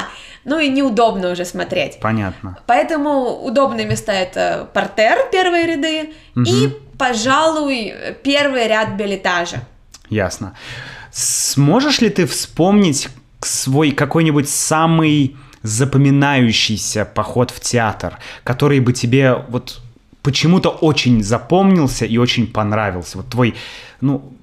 ну 0.46 0.60
и 0.60 0.70
неудобно 0.70 1.32
уже 1.32 1.44
смотреть. 1.44 2.00
Понятно. 2.00 2.58
Поэтому 2.67 3.44
удобные 3.44 3.86
места 3.86 4.13
это 4.13 4.70
портер, 4.74 5.27
первые 5.32 5.65
ряды, 5.65 6.13
и, 6.36 6.70
пожалуй, 6.98 7.94
первый 8.24 8.67
ряд 8.67 8.91
билетажа. 8.96 9.58
Ясно. 10.10 10.53
Сможешь 11.12 12.00
ли 12.01 12.10
ты 12.10 12.25
вспомнить 12.27 13.10
свой 13.41 13.91
какой-нибудь 13.91 14.50
самый 14.50 15.36
запоминающийся 15.65 17.05
поход 17.05 17.51
в 17.51 17.60
театр, 17.60 18.17
который 18.43 18.79
бы 18.79 18.93
тебе 18.93 19.34
вот 19.50 19.81
почему-то 20.22 20.69
очень 20.69 21.24
запомнился 21.24 22.05
и 22.05 22.17
очень 22.17 22.48
понравился? 22.48 23.17
Вот 23.17 23.27
твой, 23.29 23.55
ну, 24.01 24.34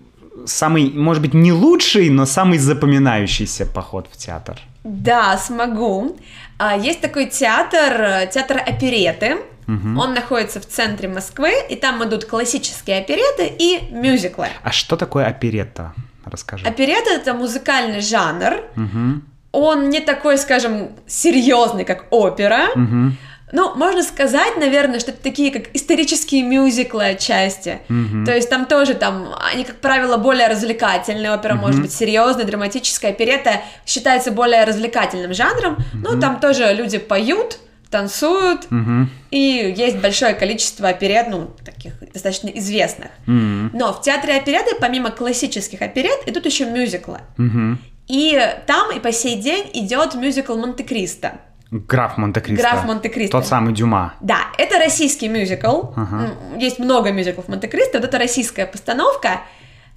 самый, 0.47 0.91
может 0.91 1.23
быть, 1.23 1.35
не 1.35 1.53
лучший, 1.53 2.11
но 2.11 2.27
самый 2.27 2.59
запоминающийся 2.59 3.67
поход 3.67 4.07
в 4.11 4.17
театр. 4.17 4.59
Да, 4.85 5.39
смогу. 5.39 6.17
А, 6.59 6.77
Есть 6.77 7.01
такой 7.01 7.27
театр, 7.27 8.29
театр 8.33 8.59
опереты. 8.59 9.37
Он 9.69 10.13
находится 10.13 10.61
в 10.61 10.67
центре 10.67 11.09
Москвы, 11.09 11.53
и 11.71 11.77
там 11.77 12.03
идут 12.05 12.27
классические 12.27 12.99
опереты 12.99 13.51
и 13.59 13.81
мюзиклы. 13.91 14.49
А 14.63 14.71
что 14.71 14.97
такое 14.97 15.27
оперетта? 15.27 15.95
Расскажи. 16.25 16.67
Оперета 16.67 17.11
это 17.11 17.33
музыкальный 17.33 18.01
жанр. 18.01 18.61
Мгм. 18.77 19.25
Он 19.53 19.91
не 19.91 20.01
такой, 20.01 20.39
скажем, 20.39 20.91
серьезный, 21.07 21.85
как 21.85 22.07
опера. 22.11 22.69
Мгм. 22.75 23.17
Ну, 23.55 23.75
можно 23.75 24.03
сказать, 24.03 24.57
наверное, 24.57 24.99
что 24.99 25.11
это 25.11 25.23
такие 25.23 25.51
как 25.53 25.65
исторические 25.77 26.43
мюзиклы 26.43 27.05
отчасти. 27.05 27.81
Мгм. 27.89 28.25
То 28.25 28.35
есть 28.35 28.49
там 28.49 28.65
тоже 28.65 28.95
там, 28.95 29.29
они, 29.53 29.65
как 29.65 29.77
правило, 29.77 30.17
более 30.17 30.49
развлекательные. 30.49 31.33
Опера 31.35 31.55
может 31.55 31.83
быть 31.83 31.93
серьезной, 31.93 32.45
драматическая. 32.47 33.11
Оперета 33.11 33.61
считается 33.85 34.31
более 34.31 34.65
развлекательным 34.65 35.35
жанром. 35.35 35.77
Ну, 35.93 36.19
там 36.19 36.41
тоже 36.41 36.73
люди 36.73 36.97
поют, 36.97 37.59
танцуют, 37.91 38.71
Мгм. 38.71 39.11
и 39.31 39.75
есть 39.77 39.99
большое 39.99 40.33
количество 40.33 40.89
оперет, 40.89 41.27
ну, 41.29 41.51
таких 41.63 41.93
достаточно 42.15 42.49
известных. 42.49 43.09
М. 43.27 43.71
Но 43.75 43.93
в 43.93 44.01
театре 44.01 44.35
опереты, 44.35 44.77
помимо 44.81 45.11
классических 45.11 45.83
оперет, 45.83 46.21
идут 46.25 46.47
еще 46.47 46.65
мюзиклы. 46.65 47.19
Мгм. 47.37 47.79
И 48.09 48.39
там 48.67 48.91
и 48.91 49.01
по 49.01 49.13
сей 49.13 49.37
день 49.37 49.71
идет 49.73 50.15
мюзикл 50.15 50.57
Монте-Кристо. 50.57 51.33
Граф 51.71 52.19
Монте-Кристо. 52.19 52.63
Граф 52.63 52.85
Монте-Кристо. 52.85 53.39
Тот 53.39 53.47
самый 53.47 53.73
Дюма. 53.73 54.15
Да, 54.21 54.39
это 54.59 54.79
российский 54.79 55.29
мюзикл. 55.29 55.85
Ага. 55.97 56.31
Есть 56.59 56.79
много 56.79 57.13
мюзиклов 57.13 57.49
Монте-Кристо, 57.49 57.99
вот 57.99 58.05
это 58.09 58.19
российская 58.19 58.67
постановка. 58.67 59.41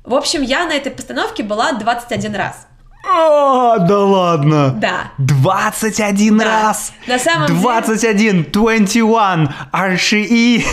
В 0.04 0.14
общем, 0.14 0.42
я 0.42 0.66
на 0.66 0.74
этой 0.74 0.92
постановке 0.92 1.44
была 1.44 1.74
21 1.74 2.36
раз. 2.36 2.68
А, 3.08 3.78
да 3.80 4.00
ладно. 4.00 4.70
Да. 4.78 5.12
21 5.18 6.38
Да. 6.38 6.46
раз. 6.46 6.94
На 7.08 7.20
самом 7.20 7.48
деле- 7.48 7.60
21, 7.60 8.46
21, 8.52 9.50
RCE. 9.74 10.64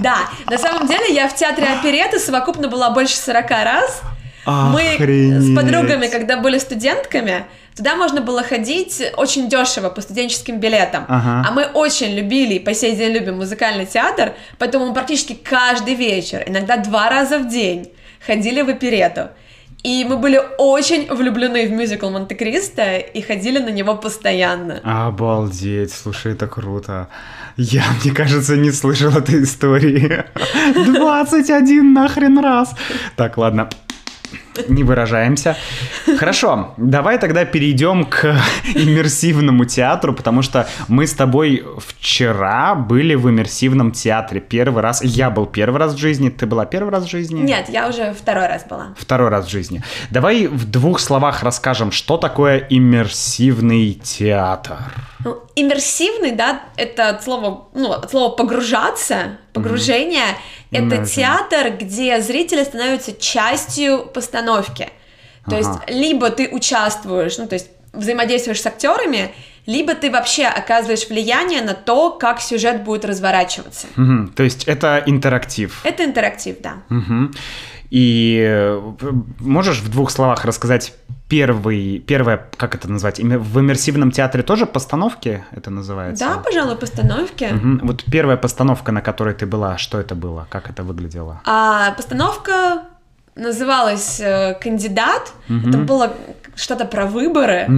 Да, 0.00 0.16
на 0.50 0.58
самом 0.58 0.86
деле 0.88 1.14
я 1.14 1.28
в 1.28 1.34
театре 1.34 1.68
опереты 1.68 2.18
совокупно 2.18 2.68
была 2.68 2.90
больше 2.90 3.16
40 3.16 3.64
раз. 3.64 4.02
Мы 4.46 4.94
Охренеть. 4.94 5.42
с 5.42 5.54
подругами, 5.56 6.06
когда 6.08 6.36
были 6.36 6.58
студентками, 6.58 7.46
туда 7.76 7.96
можно 7.96 8.20
было 8.20 8.42
ходить 8.42 9.02
очень 9.16 9.48
дешево 9.48 9.90
по 9.90 10.00
студенческим 10.00 10.60
билетам. 10.60 11.04
Ага. 11.08 11.48
А 11.48 11.52
мы 11.52 11.64
очень 11.64 12.14
любили 12.14 12.54
и 12.54 12.58
по 12.58 12.74
сей 12.74 12.94
день 12.96 13.12
любим 13.12 13.36
музыкальный 13.36 13.86
театр, 13.86 14.34
поэтому 14.58 14.86
мы 14.86 14.94
практически 14.94 15.34
каждый 15.34 15.94
вечер, 15.94 16.42
иногда 16.46 16.76
два 16.76 17.08
раза 17.08 17.38
в 17.38 17.48
день, 17.48 17.90
ходили 18.26 18.62
в 18.62 18.68
оперету. 18.68 19.30
И 19.84 20.02
мы 20.08 20.16
были 20.16 20.40
очень 20.56 21.14
влюблены 21.14 21.66
в 21.66 21.70
мюзикл 21.70 22.08
Монте-Кристо 22.08 22.96
и 22.96 23.20
ходили 23.20 23.58
на 23.58 23.68
него 23.68 23.94
постоянно. 23.96 24.80
Обалдеть, 24.82 25.92
слушай, 25.92 26.32
это 26.32 26.46
круто. 26.46 27.08
Я, 27.58 27.82
мне 28.02 28.14
кажется, 28.14 28.56
не 28.56 28.72
слышал 28.72 29.10
этой 29.10 29.42
истории. 29.42 30.24
21 30.74 31.92
нахрен 31.92 32.38
раз. 32.38 32.74
Так, 33.16 33.36
ладно. 33.36 33.68
Не 34.68 34.84
выражаемся. 34.84 35.56
Хорошо, 36.18 36.74
давай 36.76 37.18
тогда 37.18 37.44
перейдем 37.44 38.04
к 38.04 38.24
иммерсивному 38.74 39.64
театру, 39.64 40.14
потому 40.14 40.42
что 40.42 40.68
мы 40.88 41.06
с 41.06 41.12
тобой 41.12 41.64
вчера 41.78 42.74
были 42.74 43.14
в 43.14 43.28
иммерсивном 43.28 43.92
театре 43.92 44.40
первый 44.40 44.82
раз. 44.82 45.02
Я 45.02 45.30
был 45.30 45.46
первый 45.46 45.78
раз 45.78 45.94
в 45.94 45.98
жизни, 45.98 46.28
ты 46.28 46.46
была 46.46 46.66
первый 46.66 46.90
раз 46.90 47.04
в 47.04 47.10
жизни? 47.10 47.40
Нет, 47.40 47.68
я 47.68 47.88
уже 47.88 48.14
второй 48.14 48.46
раз 48.46 48.64
была. 48.64 48.94
Второй 48.96 49.28
раз 49.28 49.46
в 49.46 49.50
жизни. 49.50 49.82
Давай 50.10 50.46
в 50.46 50.70
двух 50.70 51.00
словах 51.00 51.42
расскажем, 51.42 51.90
что 51.90 52.16
такое 52.16 52.66
иммерсивный 52.70 53.94
театр. 53.94 54.78
Ну, 55.24 55.42
иммерсивный, 55.56 56.32
да, 56.32 56.60
это 56.76 57.08
от 57.08 57.24
слова, 57.24 57.68
ну, 57.74 57.92
от 57.92 58.10
слова 58.10 58.34
погружаться, 58.34 59.38
погружение. 59.54 60.36
Это 60.70 60.96
Immersion. 60.96 61.06
театр, 61.06 61.70
где 61.80 62.20
зрители 62.20 62.64
становятся 62.64 63.12
частью 63.18 64.04
постановки. 64.12 64.88
То 65.48 65.56
Ага. 65.56 65.58
есть, 65.58 65.70
либо 65.88 66.30
ты 66.30 66.48
участвуешь, 66.48 67.38
ну, 67.38 67.46
то 67.46 67.54
есть 67.54 67.68
взаимодействуешь 67.92 68.60
с 68.60 68.66
актерами, 68.66 69.30
либо 69.66 69.94
ты 69.94 70.10
вообще 70.10 70.46
оказываешь 70.46 71.08
влияние 71.08 71.62
на 71.62 71.72
то, 71.74 72.10
как 72.10 72.40
сюжет 72.40 72.82
будет 72.84 73.04
разворачиваться. 73.04 73.86
Мгм, 73.96 74.28
То 74.36 74.42
есть 74.42 74.64
это 74.64 75.02
интерактив. 75.06 75.80
Это 75.84 76.04
интерактив, 76.04 76.56
да. 76.60 76.74
Мгм. 76.90 77.34
И 77.94 78.44
э, 78.44 78.92
можешь 79.38 79.78
в 79.78 79.88
двух 79.88 80.10
словах 80.10 80.44
рассказать 80.44 80.94
первый, 81.28 82.00
первое, 82.00 82.48
как 82.56 82.74
это 82.74 82.90
назвать, 82.90 83.20
в 83.20 83.60
иммерсивном 83.60 84.10
театре 84.10 84.42
тоже 84.42 84.66
постановки 84.66 85.44
это 85.52 85.70
называется? 85.70 86.24
Да, 86.24 86.38
пожалуй, 86.38 86.74
постановки. 86.74 87.44
Мгм. 87.44 87.80
Вот 87.84 88.04
первая 88.10 88.36
постановка, 88.36 88.90
на 88.90 89.00
которой 89.00 89.32
ты 89.34 89.46
была, 89.46 89.78
что 89.78 90.00
это 90.00 90.16
было, 90.16 90.48
как 90.50 90.68
это 90.68 90.82
выглядело? 90.82 91.40
А 91.44 91.92
постановка 91.92 92.82
называлась 93.36 94.18
э, 94.20 94.58
«Кандидат». 94.60 95.32
Это 95.48 95.78
было 95.78 96.14
что-то 96.56 96.84
про 96.86 97.06
выборы. 97.06 97.68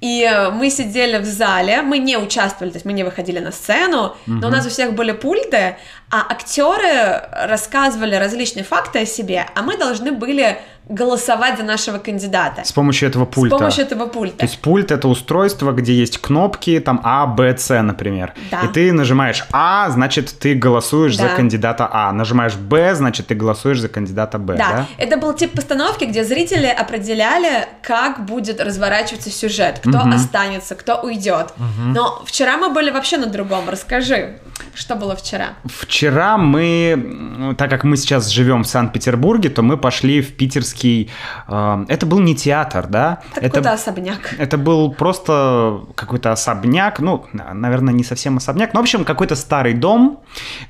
И 0.00 0.22
э, 0.22 0.50
мы 0.50 0.70
сидели 0.70 1.18
в 1.18 1.24
зале, 1.24 1.82
мы 1.82 1.98
не 1.98 2.18
участвовали, 2.18 2.70
то 2.70 2.76
есть 2.76 2.86
мы 2.86 2.92
не 2.92 3.04
выходили 3.04 3.38
на 3.38 3.52
сцену, 3.52 4.14
но 4.26 4.48
у 4.48 4.50
нас 4.50 4.66
у 4.66 4.68
всех 4.68 4.92
были 4.92 5.12
пульты, 5.12 5.76
а 6.10 6.24
актеры 6.30 7.22
рассказывали 7.48 8.14
различные 8.14 8.64
факты 8.64 9.00
о 9.00 9.06
себе, 9.06 9.46
а 9.54 9.62
мы 9.62 9.76
должны 9.76 10.12
были 10.12 10.58
голосовать 10.88 11.58
за 11.58 11.64
нашего 11.64 11.98
кандидата. 11.98 12.62
С 12.64 12.70
помощью 12.70 13.08
этого 13.08 13.24
пульта. 13.24 13.56
С 13.56 13.58
помощью 13.58 13.84
этого 13.84 14.06
пульта. 14.06 14.38
То 14.38 14.44
есть 14.44 14.60
пульт 14.60 14.92
это 14.92 15.08
устройство, 15.08 15.72
где 15.72 15.92
есть 15.92 16.18
кнопки, 16.18 16.78
там 16.78 17.00
А, 17.02 17.26
Б, 17.26 17.56
С, 17.58 17.82
например. 17.82 18.34
Да. 18.52 18.60
И 18.60 18.68
ты 18.68 18.92
нажимаешь 18.92 19.44
А, 19.50 19.90
значит, 19.90 20.38
ты 20.38 20.54
голосуешь 20.54 21.16
за 21.16 21.24
Да. 21.24 21.28
кандидата 21.34 21.88
А. 21.90 22.12
Нажимаешь 22.12 22.54
Б, 22.54 22.94
значит, 22.94 23.26
ты 23.26 23.34
голосуешь 23.34 23.80
за 23.80 23.88
кандидата 23.88 24.38
Б, 24.38 24.54
Да, 24.56 24.70
да? 24.70 24.86
это 24.96 25.16
был 25.16 25.32
тип 25.32 25.54
постановки, 25.56 26.04
где 26.04 26.22
зрители 26.22 26.66
определяли, 26.66 27.66
как 27.82 28.24
будет 28.24 28.60
разворачиваться 28.60 29.30
сюжет, 29.30 29.80
кто 29.80 29.98
останется, 29.98 30.76
кто 30.76 31.00
уйдет. 31.00 31.52
Но 31.84 32.22
вчера 32.24 32.58
мы 32.58 32.68
были 32.68 32.92
вообще 32.92 33.16
на 33.16 33.26
другом. 33.26 33.68
Расскажи, 33.68 34.38
что 34.72 34.94
было 34.94 35.16
вчера? 35.16 35.54
Вчера 35.64 35.95
мы, 36.38 36.92
м, 36.96 37.54
так 37.56 37.70
как 37.70 37.84
мы 37.84 37.96
сейчас 37.96 38.28
живем 38.28 38.62
в 38.62 38.66
Санкт-Петербурге, 38.66 39.48
то 39.50 39.62
мы 39.62 39.76
пошли 39.76 40.20
в 40.20 40.36
питерский... 40.36 41.10
э, 41.48 41.84
это 41.88 42.06
был 42.06 42.20
не 42.20 42.34
театр, 42.34 42.86
да? 42.88 43.20
Это 43.34 43.40
это, 43.46 43.48
какой-то 43.56 43.72
особняк. 43.72 44.34
это 44.38 44.58
был 44.58 44.92
просто 44.92 45.80
какой-то 45.94 46.32
особняк, 46.32 47.00
ну, 47.00 47.24
на- 47.32 47.54
наверное, 47.54 47.94
не 47.94 48.04
совсем 48.04 48.36
особняк, 48.36 48.74
но, 48.74 48.80
в 48.80 48.82
общем, 48.82 49.04
какой-то 49.04 49.36
старый 49.36 49.74
дом, 49.74 50.20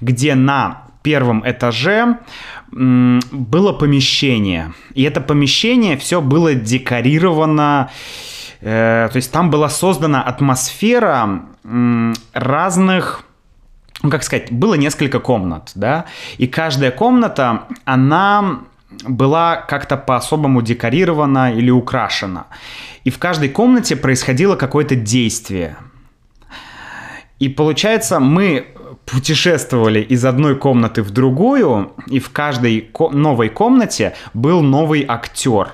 где 0.00 0.34
на 0.34 0.82
первом 1.02 1.42
этаже 1.48 2.18
было 2.72 3.72
помещение. 3.72 4.72
И 4.94 5.02
это 5.02 5.20
помещение 5.20 5.96
все 5.96 6.20
было 6.20 6.54
декорировано, 6.54 7.90
э, 8.60 9.08
то 9.12 9.16
есть 9.16 9.30
там 9.32 9.50
была 9.50 9.68
создана 9.68 10.22
атмосфера 10.22 11.42
м, 11.64 12.14
разных 12.32 13.22
ну, 14.06 14.10
как 14.12 14.22
сказать, 14.22 14.52
было 14.52 14.74
несколько 14.74 15.18
комнат, 15.18 15.72
да, 15.74 16.04
и 16.38 16.46
каждая 16.46 16.92
комната, 16.92 17.64
она 17.84 18.60
была 19.02 19.56
как-то 19.56 19.96
по-особому 19.96 20.62
декорирована 20.62 21.52
или 21.52 21.70
украшена. 21.70 22.46
И 23.02 23.10
в 23.10 23.18
каждой 23.18 23.48
комнате 23.48 23.96
происходило 23.96 24.54
какое-то 24.54 24.94
действие. 24.94 25.76
И 27.40 27.48
получается, 27.48 28.20
мы 28.20 28.75
путешествовали 29.06 30.00
из 30.00 30.24
одной 30.24 30.56
комнаты 30.56 31.02
в 31.02 31.10
другую, 31.12 31.92
и 32.08 32.18
в 32.18 32.30
каждой 32.30 32.80
ко- 32.80 33.10
новой 33.10 33.48
комнате 33.48 34.14
был 34.34 34.62
новый 34.62 35.04
актер, 35.08 35.68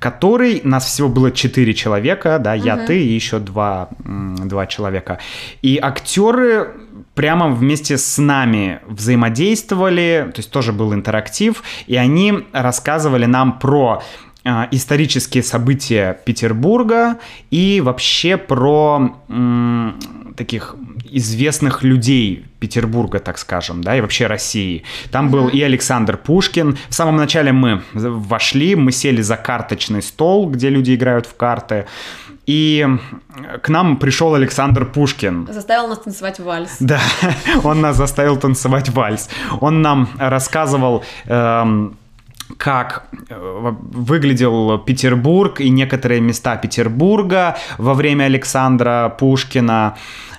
который, 0.00 0.60
нас 0.64 0.84
всего 0.86 1.08
было 1.08 1.30
четыре 1.30 1.74
человека, 1.74 2.38
да, 2.40 2.54
я, 2.54 2.76
ты 2.86 3.00
и 3.04 3.12
еще 3.14 3.38
два, 3.38 3.88
два 4.04 4.66
человека. 4.66 5.18
И 5.62 5.78
актеры 5.80 6.70
прямо 7.14 7.48
вместе 7.50 7.96
с 7.96 8.18
нами 8.18 8.80
взаимодействовали, 8.88 10.30
то 10.34 10.40
есть 10.40 10.50
тоже 10.50 10.72
был 10.72 10.92
интерактив, 10.92 11.62
и 11.86 11.94
они 11.96 12.34
рассказывали 12.52 13.26
нам 13.26 13.60
про 13.60 14.02
а, 14.44 14.66
исторические 14.72 15.44
события 15.44 16.18
Петербурга 16.24 17.18
и 17.52 17.80
вообще 17.80 18.36
про 18.36 19.14
м, 19.28 20.00
таких 20.36 20.74
известных 21.10 21.84
людей 21.84 22.46
Петербурга, 22.62 23.18
так 23.18 23.38
скажем, 23.38 23.82
да, 23.82 23.96
и 23.96 24.00
вообще 24.00 24.28
России. 24.28 24.84
Там 25.10 25.30
был 25.30 25.48
и 25.48 25.60
Александр 25.62 26.16
Пушкин. 26.16 26.78
В 26.88 26.94
самом 26.94 27.16
начале 27.16 27.50
мы 27.52 27.82
вошли, 27.92 28.76
мы 28.76 28.92
сели 28.92 29.20
за 29.20 29.36
карточный 29.36 30.00
стол, 30.00 30.48
где 30.48 30.70
люди 30.70 30.94
играют 30.94 31.26
в 31.26 31.34
карты, 31.34 31.86
и 32.46 32.86
к 33.62 33.68
нам 33.68 33.96
пришел 33.96 34.34
Александр 34.34 34.84
Пушкин. 34.84 35.48
Заставил 35.50 35.88
нас 35.88 35.98
танцевать 35.98 36.38
вальс. 36.38 36.76
Да, 36.78 37.00
он 37.64 37.80
нас 37.80 37.96
заставил 37.96 38.36
танцевать 38.36 38.90
вальс. 38.90 39.28
Он 39.60 39.82
нам 39.82 40.08
рассказывал, 40.18 41.04
эм, 41.26 41.96
как 42.56 43.04
э, 43.28 43.72
выглядел 43.92 44.78
Петербург 44.78 45.60
и 45.60 45.70
некоторые 45.70 46.20
места 46.20 46.56
Петербурга 46.56 47.56
во 47.78 47.94
время 47.94 48.24
Александра 48.24 49.14
Пушкина. 49.18 49.94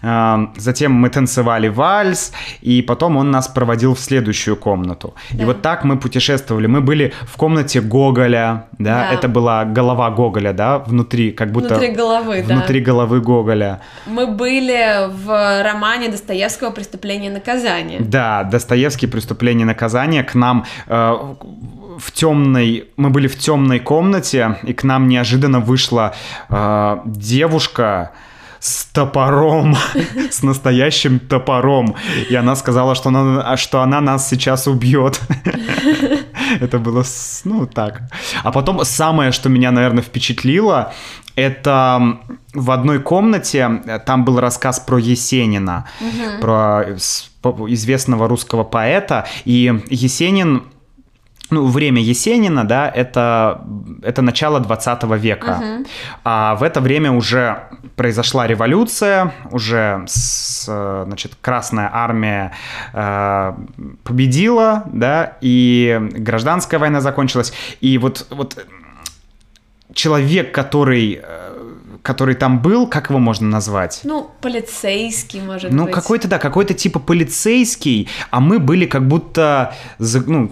Эм, 0.06 0.54
Затем 0.58 0.92
мы 0.92 1.10
танцевали 1.10 1.70
вальс, 1.70 2.34
и 2.62 2.82
потом 2.82 3.16
он 3.18 3.32
нас 3.32 3.48
проводил 3.48 3.94
в 3.94 4.00
следующую 4.00 4.58
комнату. 4.58 5.14
И 5.32 5.38
Да. 5.38 5.46
вот 5.46 5.62
так 5.62 5.86
мы 5.86 5.98
путешествовали. 5.98 6.68
Мы 6.68 6.82
были 6.82 7.14
в 7.22 7.38
комнате 7.38 7.80
Гоголя, 7.80 8.66
да, 8.80 9.08
Да. 9.10 9.14
это 9.14 9.30
была 9.30 9.64
голова 9.64 10.10
Гоголя, 10.10 10.52
да, 10.54 10.80
внутри, 10.80 11.32
как 11.32 11.52
будто 11.52 11.70
Внутри 11.76 11.96
головы, 11.96 12.44
да. 12.48 12.54
внутри 12.56 12.82
головы 12.82 13.22
Гоголя. 13.22 13.80
Мы 14.06 14.28
были 14.28 15.08
в 15.10 15.64
романе 15.64 16.10
Достоевского 16.10 16.72
«Преступление 16.72 17.32
и 17.32 17.34
наказание». 17.34 18.00
Да, 18.02 18.44
Достоевский 18.44 19.08
«Преступление 19.08 19.64
и 19.64 19.68
наказание». 19.68 20.24
К 20.24 20.36
нам 20.36 20.66
э, 20.88 21.16
в 22.00 22.12
темной... 22.12 22.90
Мы 22.98 23.10
были 23.10 23.28
в 23.28 23.38
темной 23.38 23.80
комнате, 23.80 24.58
и 24.64 24.74
к 24.74 24.84
нам 24.84 25.08
неожиданно 25.08 25.60
вышла 25.60 26.14
э, 26.50 26.98
девушка 27.06 28.12
с 28.60 28.86
топором, 28.86 29.76
с 30.32 30.42
настоящим 30.42 31.20
топором. 31.20 31.96
И 32.30 32.36
она 32.36 32.56
сказала, 32.56 32.96
что 32.96 33.10
она, 33.10 33.58
что 33.58 33.82
она 33.82 34.00
нас 34.02 34.30
сейчас 34.30 34.68
убьет. 34.68 35.20
Это 36.62 36.80
было, 36.80 37.04
ну, 37.44 37.68
так. 37.68 38.04
А 38.44 38.52
потом 38.52 38.86
самое, 38.86 39.32
что 39.32 39.50
меня, 39.50 39.72
наверное, 39.72 40.04
впечатлило, 40.04 40.94
это 41.36 42.20
в 42.54 42.70
одной 42.70 43.00
комнате, 43.00 43.82
э, 43.86 44.00
там 44.00 44.24
был 44.24 44.40
рассказ 44.40 44.80
про 44.80 45.00
Есенина, 45.00 45.88
угу. 46.00 46.42
про 46.42 46.86
известного 47.68 48.28
русского 48.28 48.64
поэта, 48.64 49.26
и 49.46 49.82
Есенин 49.90 50.64
ну, 51.50 51.68
время 51.68 52.02
Есенина, 52.02 52.64
да, 52.64 52.90
это, 52.90 53.62
это 54.02 54.22
начало 54.22 54.60
20 54.60 55.04
века. 55.20 55.60
Uh-huh. 55.62 55.88
А 56.24 56.56
в 56.56 56.64
это 56.64 56.82
время 56.82 57.12
уже 57.12 57.64
произошла 57.96 58.48
революция, 58.48 59.34
уже 59.52 60.04
с, 60.08 60.66
значит, 61.06 61.34
Красная 61.42 61.90
армия 61.94 62.54
э, 62.94 63.54
победила, 64.04 64.84
да, 64.88 65.38
и 65.42 66.00
гражданская 66.12 66.80
война 66.80 67.02
закончилась. 67.02 67.54
И 67.82 67.98
вот, 67.98 68.26
вот 68.30 68.58
человек, 69.94 70.54
который 70.54 71.22
э, 71.22 71.73
который 72.04 72.36
там 72.36 72.60
был, 72.62 72.86
как 72.86 73.10
его 73.10 73.18
можно 73.18 73.48
назвать? 73.48 74.02
Ну, 74.04 74.30
полицейский, 74.42 75.42
может 75.42 75.72
ну, 75.72 75.86
быть. 75.86 75.96
Ну, 75.96 76.02
какой-то, 76.02 76.28
да, 76.28 76.38
какой-то 76.38 76.74
типа 76.74 77.00
полицейский, 77.00 78.10
а 78.30 78.42
мы 78.42 78.60
были 78.60 78.86
как 78.86 79.08
будто, 79.08 79.74
ну, 80.00 80.52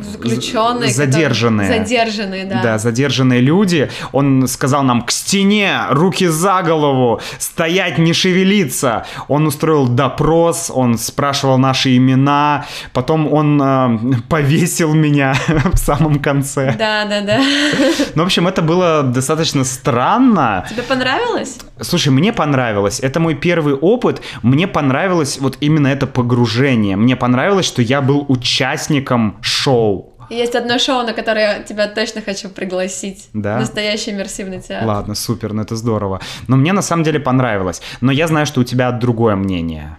заключенные, 0.00 0.90
задержанные. 0.90 1.68
Задержанные, 1.68 2.44
да. 2.44 2.62
Да, 2.62 2.78
задержанные 2.78 3.40
люди. 3.40 3.90
Он 4.12 4.46
сказал 4.46 4.84
нам 4.84 5.02
к 5.02 5.10
стене, 5.10 5.80
руки 5.90 6.28
за 6.28 6.62
голову, 6.62 7.20
стоять, 7.38 7.98
не 7.98 8.12
шевелиться. 8.12 9.04
Он 9.26 9.48
устроил 9.48 9.88
допрос, 9.88 10.70
он 10.72 10.96
спрашивал 10.96 11.58
наши 11.58 11.96
имена, 11.96 12.66
потом 12.92 13.32
он 13.32 13.60
э, 13.60 13.98
повесил 14.28 14.94
меня 14.94 15.34
в 15.72 15.76
самом 15.76 16.20
конце. 16.20 16.76
Да, 16.78 17.04
да, 17.04 17.20
да. 17.22 17.40
Ну, 18.14 18.22
в 18.22 18.26
общем, 18.26 18.46
это 18.46 18.62
было 18.62 19.02
достаточно 19.02 19.64
странно. 19.64 20.66
Тебе 20.68 20.82
понравилось? 20.82 21.58
Слушай, 21.80 22.10
мне 22.10 22.32
понравилось. 22.32 23.00
Это 23.00 23.20
мой 23.20 23.34
первый 23.34 23.74
опыт. 23.74 24.20
Мне 24.42 24.66
понравилось 24.66 25.38
вот 25.38 25.56
именно 25.60 25.88
это 25.88 26.06
погружение. 26.06 26.96
Мне 26.96 27.16
понравилось, 27.16 27.66
что 27.66 27.82
я 27.82 28.00
был 28.00 28.24
участником 28.28 29.38
шоу. 29.40 30.14
Есть 30.30 30.54
одно 30.54 30.78
шоу, 30.78 31.06
на 31.06 31.14
которое 31.14 31.62
тебя 31.62 31.88
точно 31.88 32.20
хочу 32.20 32.50
пригласить. 32.50 33.28
Да? 33.32 33.58
Настоящий 33.58 34.10
иммерсивный 34.10 34.60
театр. 34.60 34.86
Ладно, 34.86 35.14
супер, 35.14 35.54
ну 35.54 35.62
это 35.62 35.74
здорово. 35.74 36.20
Но 36.48 36.56
мне 36.56 36.72
на 36.72 36.82
самом 36.82 37.02
деле 37.02 37.18
понравилось. 37.18 37.80
Но 38.02 38.12
я 38.12 38.26
знаю, 38.26 38.44
что 38.44 38.60
у 38.60 38.64
тебя 38.64 38.92
другое 38.92 39.36
мнение. 39.36 39.96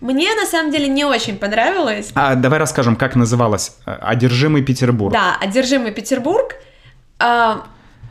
Мне 0.00 0.34
на 0.34 0.46
самом 0.46 0.72
деле 0.72 0.88
не 0.88 1.04
очень 1.04 1.36
понравилось. 1.36 2.10
А 2.14 2.34
давай 2.34 2.58
расскажем, 2.58 2.96
как 2.96 3.14
называлось 3.16 3.76
«Одержимый 3.84 4.62
Петербург». 4.62 5.12
Да, 5.12 5.36
«Одержимый 5.40 5.92
Петербург». 5.92 6.56
А, 7.20 7.64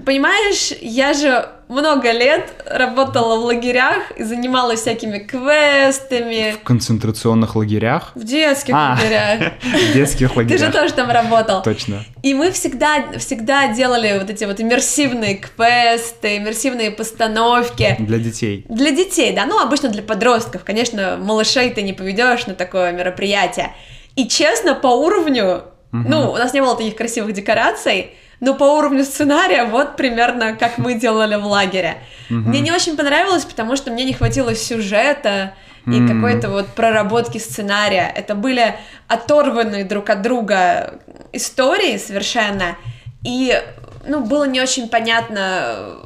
понимаешь, 0.05 0.71
я 0.81 1.13
же 1.13 1.49
много 1.71 2.11
лет 2.11 2.51
работала 2.65 3.37
в 3.37 3.45
лагерях 3.45 4.11
и 4.17 4.23
занималась 4.23 4.81
всякими 4.81 5.19
квестами. 5.19 6.51
В 6.51 6.63
концентрационных 6.63 7.55
лагерях? 7.55 8.11
В 8.13 8.25
детских 8.25 8.73
а, 8.75 8.97
лагерях. 8.99 9.53
В 9.61 9.93
детских 9.93 10.35
лагерях. 10.35 10.59
Ты 10.59 10.65
же 10.65 10.71
тоже 10.71 10.93
там 10.93 11.09
работал. 11.09 11.63
Точно. 11.63 12.03
И 12.23 12.33
мы 12.33 12.51
всегда, 12.51 13.17
всегда 13.17 13.73
делали 13.73 14.19
вот 14.19 14.29
эти 14.29 14.43
вот 14.43 14.59
иммерсивные 14.59 15.35
квесты, 15.35 16.37
иммерсивные 16.37 16.91
постановки. 16.91 17.95
Для 17.99 18.19
детей. 18.19 18.65
Для 18.67 18.91
детей, 18.91 19.33
да. 19.33 19.45
Ну, 19.45 19.57
обычно 19.57 19.87
для 19.87 20.03
подростков. 20.03 20.65
Конечно, 20.65 21.17
малышей 21.17 21.69
ты 21.69 21.83
не 21.83 21.93
поведешь 21.93 22.47
на 22.47 22.53
такое 22.53 22.91
мероприятие. 22.91 23.73
И 24.17 24.27
честно, 24.27 24.75
по 24.75 24.87
уровню, 24.87 25.63
ну, 25.93 26.31
у 26.31 26.37
нас 26.37 26.53
не 26.53 26.59
было 26.59 26.75
таких 26.75 26.95
красивых 26.97 27.31
декораций, 27.31 28.11
но 28.41 28.55
по 28.55 28.65
уровню 28.65 29.05
сценария 29.05 29.63
вот 29.63 29.95
примерно 29.95 30.55
как 30.55 30.77
мы 30.77 30.95
делали 30.95 31.35
в 31.35 31.45
лагере. 31.45 31.97
Мне 32.29 32.59
не 32.59 32.71
очень 32.71 32.97
понравилось, 32.97 33.45
потому 33.45 33.75
что 33.75 33.91
мне 33.91 34.03
не 34.03 34.13
хватило 34.13 34.53
сюжета 34.55 35.53
и 35.85 36.07
какой-то 36.07 36.49
вот 36.49 36.67
проработки 36.67 37.37
сценария. 37.37 38.11
Это 38.13 38.35
были 38.35 38.75
оторванные 39.07 39.85
друг 39.85 40.09
от 40.09 40.21
друга 40.21 40.99
истории 41.33 41.97
совершенно, 41.97 42.77
и 43.23 43.61
ну, 44.07 44.21
было 44.21 44.45
не 44.45 44.61
очень 44.61 44.89
понятно, 44.89 45.97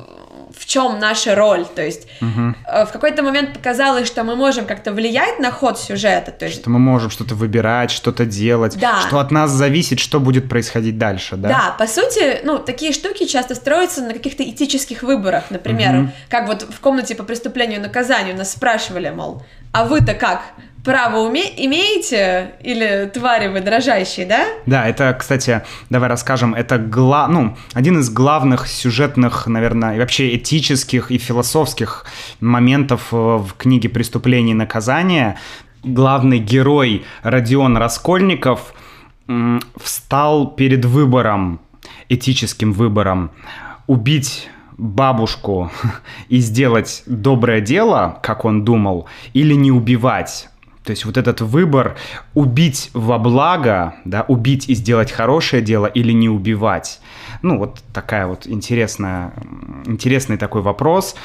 в 0.58 0.66
чем 0.66 1.00
наша 1.00 1.36
роль. 1.36 1.66
То 1.66 1.84
есть 1.84 2.08
угу. 2.22 2.56
в 2.66 2.92
какой-то 2.92 3.24
момент 3.24 3.54
показалось, 3.54 4.08
что 4.08 4.24
мы 4.24 4.36
можем 4.36 4.66
как-то 4.66 4.92
влиять 4.92 5.40
на 5.40 5.52
ход 5.52 5.80
сюжета. 5.80 6.32
То 6.32 6.46
есть... 6.46 6.62
Что 6.62 6.70
мы 6.70 6.80
можем 6.80 7.10
что-то 7.10 7.36
выбирать, 7.36 7.92
что-то 7.92 8.26
делать, 8.26 8.78
да. 8.78 9.02
что 9.02 9.20
от 9.20 9.32
нас 9.32 9.52
зависит, 9.52 10.00
что 10.00 10.20
будет 10.20 10.50
происходить 10.50 10.98
дальше, 10.98 11.36
да? 11.36 11.50
Да, 11.50 11.76
по 11.78 11.88
сути, 11.88 12.42
ну, 12.44 12.60
такие 12.60 12.94
штуки 12.94 13.26
часто 13.26 13.56
строятся 13.56 14.02
на 14.02 14.14
каких-то 14.14 14.44
этических 14.44 15.04
выборах. 15.04 15.46
Например, 15.50 15.96
угу. 15.96 16.12
как 16.30 16.48
вот 16.48 16.64
в 16.64 16.80
комнате 16.80 17.16
по 17.16 17.24
преступлению 17.24 17.80
и 17.80 17.84
наказанию 17.84 18.36
нас 18.36 18.52
спрашивали, 18.52 19.10
мол, 19.10 19.44
а 19.72 19.86
вы-то 19.86 20.14
как? 20.14 20.42
Право 20.86 21.28
уме- 21.30 21.54
имеете 21.58 22.54
или 22.62 23.10
твари 23.14 23.48
вы 23.48 23.60
дрожащие, 23.62 24.26
да? 24.26 24.46
Да, 24.66 24.88
это, 24.88 25.14
кстати, 25.20 25.64
давай 25.90 26.08
расскажем, 26.08 26.54
это 26.54 26.78
гла... 26.78 27.28
ну, 27.28 27.58
один 27.74 28.00
из 28.00 28.10
главных 28.10 28.68
сюжетных, 28.68 29.48
наверное, 29.48 29.96
и 29.96 30.00
вообще 30.00 30.36
этических 30.36 31.12
и 31.12 31.18
философских 31.18 32.06
моментов 32.40 33.08
э, 33.12 33.16
в 33.16 33.54
книге 33.58 33.90
«Преступление 33.90 34.52
и 34.52 34.58
наказание». 34.58 35.38
Главный 35.84 36.40
герой 36.40 37.06
Родион 37.22 37.78
Раскольников 37.78 38.74
встал 39.78 40.52
перед 40.52 40.86
выбором, 40.86 41.60
этическим 42.10 42.74
выбором, 42.74 43.32
убить 43.88 44.50
бабушку 44.78 45.72
и 46.30 46.38
сделать 46.40 47.04
доброе 47.06 47.62
дело, 47.62 48.20
как 48.22 48.46
он 48.46 48.64
думал, 48.64 49.08
или 49.34 49.54
не 49.54 49.72
убивать. 49.72 50.50
То 50.86 50.92
есть 50.92 51.06
вот 51.06 51.18
этот 51.18 51.42
выбор 51.42 51.98
убить 52.34 52.92
во 52.94 53.18
благо, 53.18 53.96
да, 54.06 54.24
убить 54.28 54.70
и 54.70 54.76
сделать 54.76 55.12
хорошее 55.12 55.62
дело 55.62 55.88
или 55.88 56.12
не 56.12 56.30
убивать. 56.30 57.00
Ну, 57.42 57.58
вот 57.58 57.80
такая 57.94 58.28
вот 58.28 58.48
интересная, 58.48 59.34
интересный 59.86 60.38
такой 60.38 60.62
вопрос. 60.62 61.16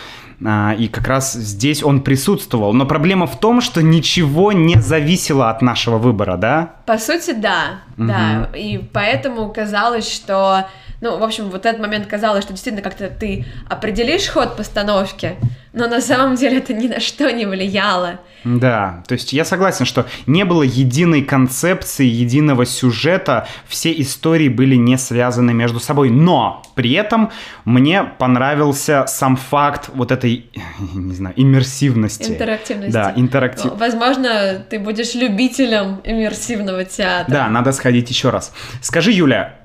А, 0.45 0.75
и 0.79 0.89
как 0.89 1.07
раз 1.07 1.35
здесь 1.35 1.83
он 1.83 2.01
присутствовал. 2.01 2.73
Но 2.73 2.87
проблема 2.87 3.27
в 3.27 3.39
том, 3.39 3.61
что 3.61 3.83
ничего 3.83 4.53
не 4.53 4.81
зависело 4.81 5.51
от 5.51 5.61
нашего 5.61 5.99
выбора, 5.99 6.37
да? 6.37 6.77
По 6.87 6.97
сути, 6.97 7.33
да, 7.33 7.81
угу. 7.99 8.07
да. 8.07 8.51
И 8.55 8.79
поэтому 8.93 9.53
казалось, 9.53 10.11
что 10.11 10.67
ну, 11.01 11.19
в 11.19 11.23
общем, 11.23 11.49
вот 11.49 11.65
этот 11.65 11.81
момент 11.81 12.07
казалось, 12.07 12.45
что 12.45 12.53
действительно 12.53 12.83
как-то 12.83 13.09
ты 13.09 13.47
определишь 13.69 14.29
ход 14.29 14.57
постановки, 14.57 15.37
но 15.73 15.87
на 15.87 16.01
самом 16.01 16.35
деле 16.37 16.59
это 16.59 16.75
ни 16.75 16.89
на 16.89 17.01
что 17.01 17.31
не 17.31 17.47
влияло. 17.47 18.21
Да, 18.45 19.03
то 19.07 19.13
есть 19.13 19.33
я 19.33 19.45
согласен, 19.45 19.85
что 19.85 20.07
не 20.27 20.45
было 20.45 20.63
единой 20.63 21.23
концепции, 21.23 22.07
единого 22.07 22.65
сюжета, 22.65 23.47
все 23.69 23.93
истории 24.01 24.49
были 24.49 24.77
не 24.77 24.97
связаны 24.97 25.53
между 25.53 25.79
собой, 25.79 26.11
но 26.11 26.63
при 26.75 26.93
этом 26.93 27.31
мне 27.65 28.03
понравился 28.03 29.05
сам 29.07 29.37
факт 29.37 29.91
вот 29.95 30.11
этой, 30.11 30.51
не 30.95 31.15
знаю, 31.15 31.35
иммерсивности. 31.37 32.33
Интерактивности. 32.33 32.93
Да, 32.93 33.13
интерактив. 33.15 33.73
Возможно, 33.77 34.65
ты 34.69 34.79
будешь 34.79 35.15
любителем 35.15 36.01
иммерсивного 36.03 36.85
театра. 36.85 37.33
Да, 37.33 37.49
надо 37.49 37.73
сходить 37.73 38.09
еще 38.09 38.31
раз. 38.31 38.53
Скажи, 38.81 39.13
Юля, 39.13 39.57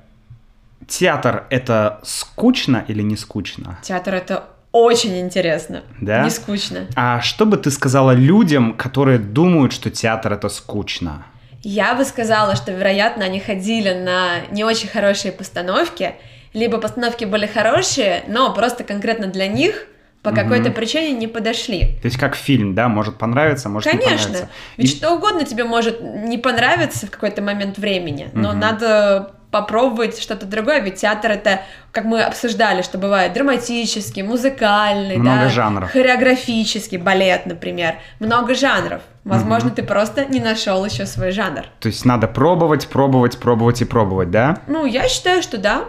театр 0.86 1.46
это 1.50 2.00
скучно 2.02 2.84
или 2.86 3.02
не 3.02 3.16
скучно? 3.16 3.78
Театр 3.82 4.14
это 4.14 4.44
очень 4.84 5.18
интересно. 5.20 5.82
Да? 6.00 6.22
Не 6.22 6.30
скучно. 6.30 6.86
А 6.94 7.20
что 7.20 7.46
бы 7.46 7.56
ты 7.56 7.70
сказала 7.70 8.12
людям, 8.12 8.74
которые 8.74 9.18
думают, 9.18 9.72
что 9.72 9.90
театр 9.90 10.32
это 10.32 10.48
скучно? 10.48 11.26
Я 11.62 11.94
бы 11.94 12.04
сказала, 12.04 12.54
что, 12.54 12.72
вероятно, 12.72 13.24
они 13.24 13.40
ходили 13.40 13.92
на 13.92 14.46
не 14.50 14.64
очень 14.64 14.88
хорошие 14.88 15.32
постановки, 15.32 16.14
либо 16.52 16.78
постановки 16.78 17.24
были 17.24 17.46
хорошие, 17.46 18.22
но 18.28 18.52
просто 18.54 18.84
конкретно 18.84 19.26
для 19.26 19.46
них 19.46 19.86
по 20.22 20.32
какой-то 20.32 20.70
причине 20.70 21.12
не 21.12 21.28
подошли. 21.28 21.96
То 22.02 22.06
есть 22.06 22.18
как 22.18 22.34
фильм, 22.34 22.74
да, 22.74 22.88
может 22.88 23.16
понравиться, 23.16 23.68
может 23.68 23.90
Конечно. 23.90 24.08
не 24.08 24.16
понравиться. 24.16 24.48
Ведь 24.76 24.92
И... 24.92 24.96
что 24.96 25.12
угодно 25.12 25.44
тебе 25.44 25.62
может 25.62 26.00
не 26.00 26.36
понравиться 26.36 27.06
в 27.06 27.10
какой-то 27.10 27.42
момент 27.42 27.78
времени, 27.78 28.30
но 28.32 28.50
угу. 28.50 28.58
надо 28.58 29.35
попробовать 29.60 30.20
что-то 30.20 30.46
другое, 30.46 30.80
ведь 30.80 30.96
театр 30.96 31.30
это, 31.30 31.60
как 31.92 32.04
мы 32.04 32.22
обсуждали, 32.22 32.82
что 32.82 32.98
бывает 32.98 33.32
драматический, 33.32 34.22
музыкальный, 34.22 35.16
много 35.16 35.44
да, 35.44 35.48
жанров. 35.48 35.90
хореографический, 35.90 36.98
балет, 36.98 37.46
например, 37.46 37.94
много 38.20 38.54
жанров. 38.54 39.00
Возможно, 39.24 39.70
угу. 39.70 39.76
ты 39.76 39.82
просто 39.82 40.26
не 40.26 40.40
нашел 40.40 40.84
еще 40.84 41.06
свой 41.06 41.30
жанр. 41.32 41.64
То 41.80 41.88
есть 41.88 42.04
надо 42.04 42.28
пробовать, 42.28 42.86
пробовать, 42.88 43.38
пробовать 43.38 43.80
и 43.80 43.84
пробовать, 43.84 44.30
да? 44.30 44.58
Ну, 44.66 44.86
я 44.86 45.08
считаю, 45.08 45.42
что 45.42 45.58
да. 45.58 45.84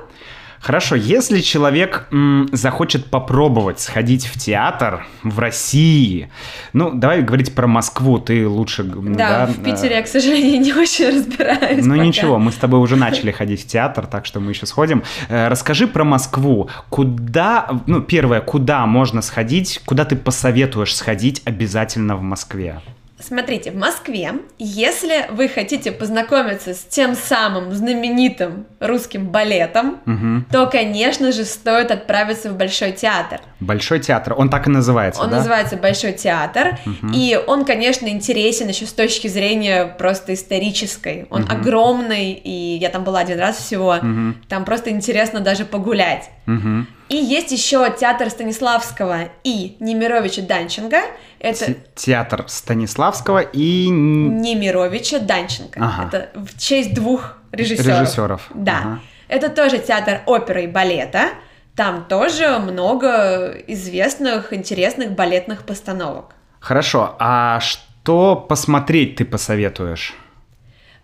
Хорошо, 0.59 0.95
если 0.95 1.39
человек 1.41 2.07
м, 2.11 2.49
захочет 2.51 3.05
попробовать 3.05 3.79
сходить 3.79 4.25
в 4.25 4.37
театр 4.39 5.05
в 5.23 5.39
России, 5.39 6.29
ну, 6.73 6.91
давай 6.91 7.21
говорить 7.21 7.53
про 7.55 7.67
Москву, 7.67 8.17
ты 8.19 8.47
лучше... 8.47 8.83
Да, 8.83 9.45
да 9.45 9.47
в 9.47 9.63
Питере 9.63 9.95
я, 9.95 10.01
к 10.01 10.07
сожалению, 10.07 10.59
не 10.61 10.73
очень 10.73 11.09
разбираюсь 11.09 11.85
Ну 11.85 11.93
пока. 11.95 12.05
ничего, 12.05 12.39
мы 12.39 12.51
с 12.51 12.55
тобой 12.55 12.79
уже 12.79 12.95
начали 12.95 13.31
ходить 13.31 13.63
в 13.63 13.67
театр, 13.67 14.07
так 14.07 14.25
что 14.25 14.39
мы 14.39 14.51
еще 14.51 14.65
сходим. 14.65 15.03
Э, 15.29 15.47
расскажи 15.47 15.87
про 15.87 16.03
Москву. 16.03 16.69
Куда, 16.89 17.69
ну, 17.85 18.01
первое, 18.01 18.41
куда 18.41 18.85
можно 18.85 19.21
сходить, 19.21 19.81
куда 19.85 20.05
ты 20.05 20.15
посоветуешь 20.15 20.95
сходить 20.95 21.41
обязательно 21.45 22.15
в 22.15 22.21
Москве? 22.21 22.81
Смотрите, 23.19 23.71
в 23.71 23.75
Москве, 23.75 24.33
если 24.59 25.25
вы 25.31 25.47
хотите 25.47 25.91
познакомиться 25.91 26.75
с 26.75 26.83
тем 26.83 27.15
самым 27.15 27.73
знаменитым 27.73 28.67
русским 28.79 29.29
балетом, 29.29 29.99
угу. 30.05 30.43
то, 30.51 30.67
конечно 30.67 31.31
же, 31.31 31.43
стоит 31.43 31.89
отправиться 31.89 32.51
в 32.51 32.57
Большой 32.57 32.91
театр. 32.91 33.41
Большой 33.59 33.99
театр, 33.99 34.35
он 34.37 34.49
так 34.49 34.67
и 34.67 34.69
называется, 34.69 35.21
Он 35.23 35.31
да? 35.31 35.37
называется 35.37 35.77
Большой 35.77 36.13
театр, 36.13 36.77
угу. 36.85 37.11
и 37.11 37.39
он, 37.47 37.65
конечно, 37.65 38.07
интересен 38.07 38.67
еще 38.67 38.85
с 38.85 38.93
точки 38.93 39.27
зрения 39.27 39.85
просто 39.85 40.33
исторической. 40.35 41.25
Он 41.31 41.43
Угу. 41.43 41.51
огромный, 41.51 42.33
и 42.33 42.77
я 42.77 42.89
там 42.89 43.03
была 43.03 43.19
один 43.19 43.39
раз 43.39 43.57
всего. 43.57 43.95
Угу. 43.95 44.35
Там 44.47 44.63
просто 44.63 44.91
интересно 44.91 45.39
даже 45.39 45.65
погулять. 45.65 46.29
Угу. 46.45 46.85
И 47.09 47.15
есть 47.15 47.51
еще 47.51 47.89
театр 47.97 48.29
Станиславского 48.29 49.29
и 49.43 49.77
Немировича 49.79 50.41
Данченко. 50.41 50.97
Это 51.39 51.65
Те- 51.65 51.77
Театр 51.95 52.43
Станиславского 52.47 53.39
и... 53.39 53.87
Немировича 53.89 55.19
Данченко. 55.19 55.79
Ага. 55.81 56.07
Это 56.07 56.29
в 56.39 56.57
честь 56.59 56.93
двух 56.93 57.37
режиссеров. 57.51 58.01
Режиссеров. 58.01 58.47
Да. 58.53 58.77
Ага. 58.79 58.99
Это 59.29 59.49
тоже 59.49 59.79
театр 59.79 60.21
оперы 60.25 60.63
и 60.63 60.67
балета. 60.67 61.29
Там 61.75 62.05
тоже 62.09 62.57
много 62.59 63.53
известных, 63.67 64.51
интересных 64.51 65.11
балетных 65.11 65.63
постановок. 65.63 66.33
Хорошо, 66.59 67.15
а 67.19 67.59
что 67.59 68.35
посмотреть 68.35 69.17
ты 69.17 69.25
посоветуешь? 69.25 70.15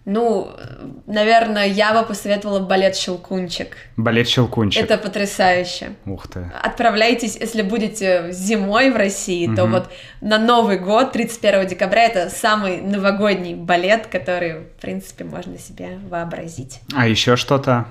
Ну, 0.06 0.50
наверное, 1.08 1.66
я 1.66 1.94
бы 1.94 2.06
посоветовала 2.06 2.60
балет 2.60 2.96
«Щелкунчик». 2.98 3.78
Балет 3.96 4.28
«Щелкунчик». 4.28 4.84
Это 4.84 4.98
потрясающе. 4.98 5.94
Ух 6.06 6.28
ты. 6.28 6.52
Отправляйтесь, 6.62 7.38
если 7.39 7.62
будете 7.62 8.32
зимой 8.32 8.92
в 8.92 8.98
России, 8.98 9.46
то 9.56 9.63
Мгм. 9.63 9.72
вот 9.72 9.89
на 10.20 10.38
Новый 10.39 10.78
год, 10.78 11.13
31 11.13 11.66
декабря, 11.68 12.04
это 12.04 12.30
самый 12.30 12.82
новогодний 12.82 13.54
балет, 13.56 14.08
который, 14.08 14.60
в 14.62 14.82
принципе, 14.82 15.24
можно 15.24 15.58
себе 15.58 15.98
вообразить. 16.10 16.82
А 16.94 17.08
еще 17.08 17.38
что-то? 17.38 17.86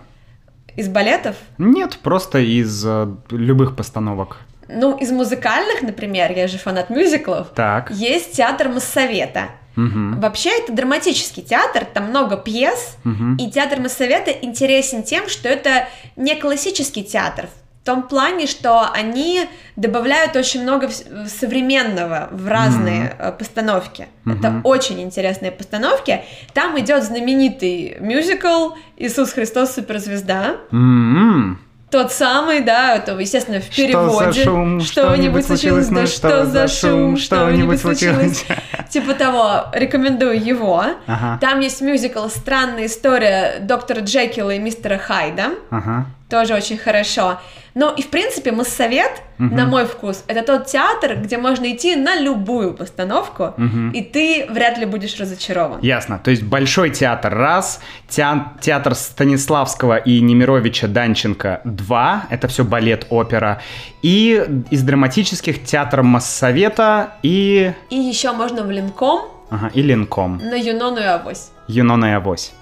Из 0.77 0.89
балетов? 0.89 1.37
Нет, 1.57 1.99
просто 2.03 2.39
из 2.41 2.85
э, 2.87 3.07
любых 3.31 3.75
постановок. 3.75 4.39
Ну, 4.69 4.97
из 4.99 5.11
музыкальных, 5.11 5.83
например, 5.83 6.33
я 6.33 6.47
же 6.47 6.57
фанат 6.59 6.89
мюзиклов, 6.91 7.49
Так. 7.55 7.91
есть 7.91 8.33
театр 8.37 8.69
Моссовета. 8.69 9.49
Мгм. 9.77 10.21
Вообще, 10.21 10.51
это 10.59 10.73
драматический 10.73 11.43
театр, 11.43 11.85
там 11.85 12.05
много 12.11 12.37
пьес, 12.37 12.97
Мгм. 13.05 13.37
и 13.37 13.51
театр 13.51 13.81
Моссовета 13.81 14.31
интересен 14.31 15.03
тем, 15.03 15.29
что 15.29 15.49
это 15.49 15.89
не 16.17 16.35
классический 16.35 17.05
театр, 17.05 17.49
в 17.83 17.85
том 17.85 18.03
плане, 18.05 18.47
что 18.47 18.89
они 18.93 19.49
добавляют 19.77 20.37
очень 20.37 20.63
много 20.63 20.89
современного 21.27 22.29
в 22.31 22.47
разные 22.47 23.17
э, 23.19 23.33
постановки. 23.33 24.07
Это 24.25 24.51
Мгм. 24.51 24.61
очень 24.65 25.01
интересные 25.03 25.51
постановки. 25.51 26.23
Там 26.55 26.79
идет 26.79 27.03
знаменитый 27.03 27.97
мюзикл 27.99 28.71
«Иисус 28.97 29.33
Христос 29.33 29.73
суперзвезда». 29.75 30.57
М-м. 30.71 31.59
Тот 31.93 32.11
самый, 32.11 32.61
да, 32.61 32.97
это, 32.97 33.19
естественно, 33.19 33.61
в 33.61 33.65
Что 33.65 33.77
переводе. 33.77 34.33
за 34.33 34.45
шум? 34.45 34.81
Что-нибудь 34.81 35.45
случилось, 35.45 35.89
да 35.89 36.01
Ну, 36.01 36.07
что 36.07 36.47
за 36.47 36.67
шум? 36.67 37.19
Что-нибудь 37.19 37.81
случилось. 37.83 38.47
Типа 38.89 39.13
того, 39.13 39.67
рекомендую 39.75 40.43
его. 40.43 40.83
Ага. 41.07 41.39
Там 41.39 41.61
есть 41.61 41.83
мюзикл 41.83 42.29
«Странная 42.29 42.87
история 42.87 43.59
доктора 43.61 44.01
Джекила 44.01 44.53
и 44.53 44.59
мистера 44.59 44.97
Хайда». 44.97 45.51
Ага. 45.69 46.07
Тоже 46.33 46.55
очень 46.55 46.79
хорошо. 46.79 47.39
Ну 47.75 47.93
и, 47.95 48.01
в 48.03 48.09
принципе, 48.09 48.53
Моссовет, 48.53 49.11
Мгм. 49.37 49.55
на 49.57 49.67
мой 49.67 49.85
вкус, 49.85 50.25
это 50.29 50.43
тот 50.43 50.67
театр, 50.67 51.17
где 51.17 51.37
можно 51.37 51.71
идти 51.71 51.95
на 51.95 52.19
любую 52.19 52.73
постановку, 52.73 53.53
Мгм. 53.59 53.91
и 53.91 54.01
ты 54.03 54.47
вряд 54.49 54.79
ли 54.79 54.87
будешь 54.87 55.21
разочарован. 55.21 55.81
Ясно. 55.83 56.19
То 56.19 56.31
есть 56.31 56.43
Большой 56.43 56.89
театр 56.91 57.35
раз, 57.35 57.81
теа- 58.09 58.59
театр 58.63 58.95
Станиславского 58.95 59.97
и 59.99 60.21
Немировича 60.21 60.87
Данченко 60.89 61.61
два, 61.65 62.25
это 62.31 62.49
все 62.49 62.65
балет, 62.65 63.07
опера, 63.11 63.61
и 64.01 64.43
из 64.71 64.83
драматических 64.83 65.65
театр 65.65 66.03
Моссовета 66.03 67.13
и, 67.23 67.73
И 67.91 67.97
еще 67.97 68.33
можно 68.33 68.63
в 68.63 68.71
Ленком 68.71 69.21
ага, 69.51 69.71
и 69.75 69.83
Ленком, 69.83 70.39
на 70.39 70.55
Юнону 70.55 70.99
и 70.99 71.05
Авось. 71.05 71.51
Юнона 71.69 72.07
и 72.07 72.11
Авось. 72.13 72.53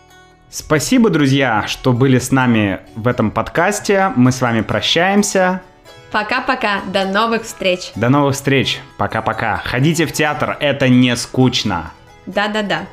Спасибо, 0.51 1.11
друзья, 1.11 1.65
что 1.69 1.93
были 1.93 2.19
с 2.19 2.33
нами 2.33 2.81
в 2.97 3.07
этом 3.07 3.31
подкасте. 3.31 4.13
Мы 4.17 4.33
с 4.33 4.41
вами 4.41 4.63
прощаемся. 4.63 5.63
Пока-пока, 6.11 6.81
до 6.93 7.05
новых 7.05 7.45
встреч. 7.45 7.93
До 7.95 8.09
новых 8.09 8.35
встреч. 8.35 8.81
Пока-пока. 8.99 9.59
Ходите 9.65 10.07
в 10.07 10.13
театр, 10.13 10.57
это 10.59 10.89
не 10.89 11.15
скучно. 11.15 11.93
Да-да-да. 12.27 12.87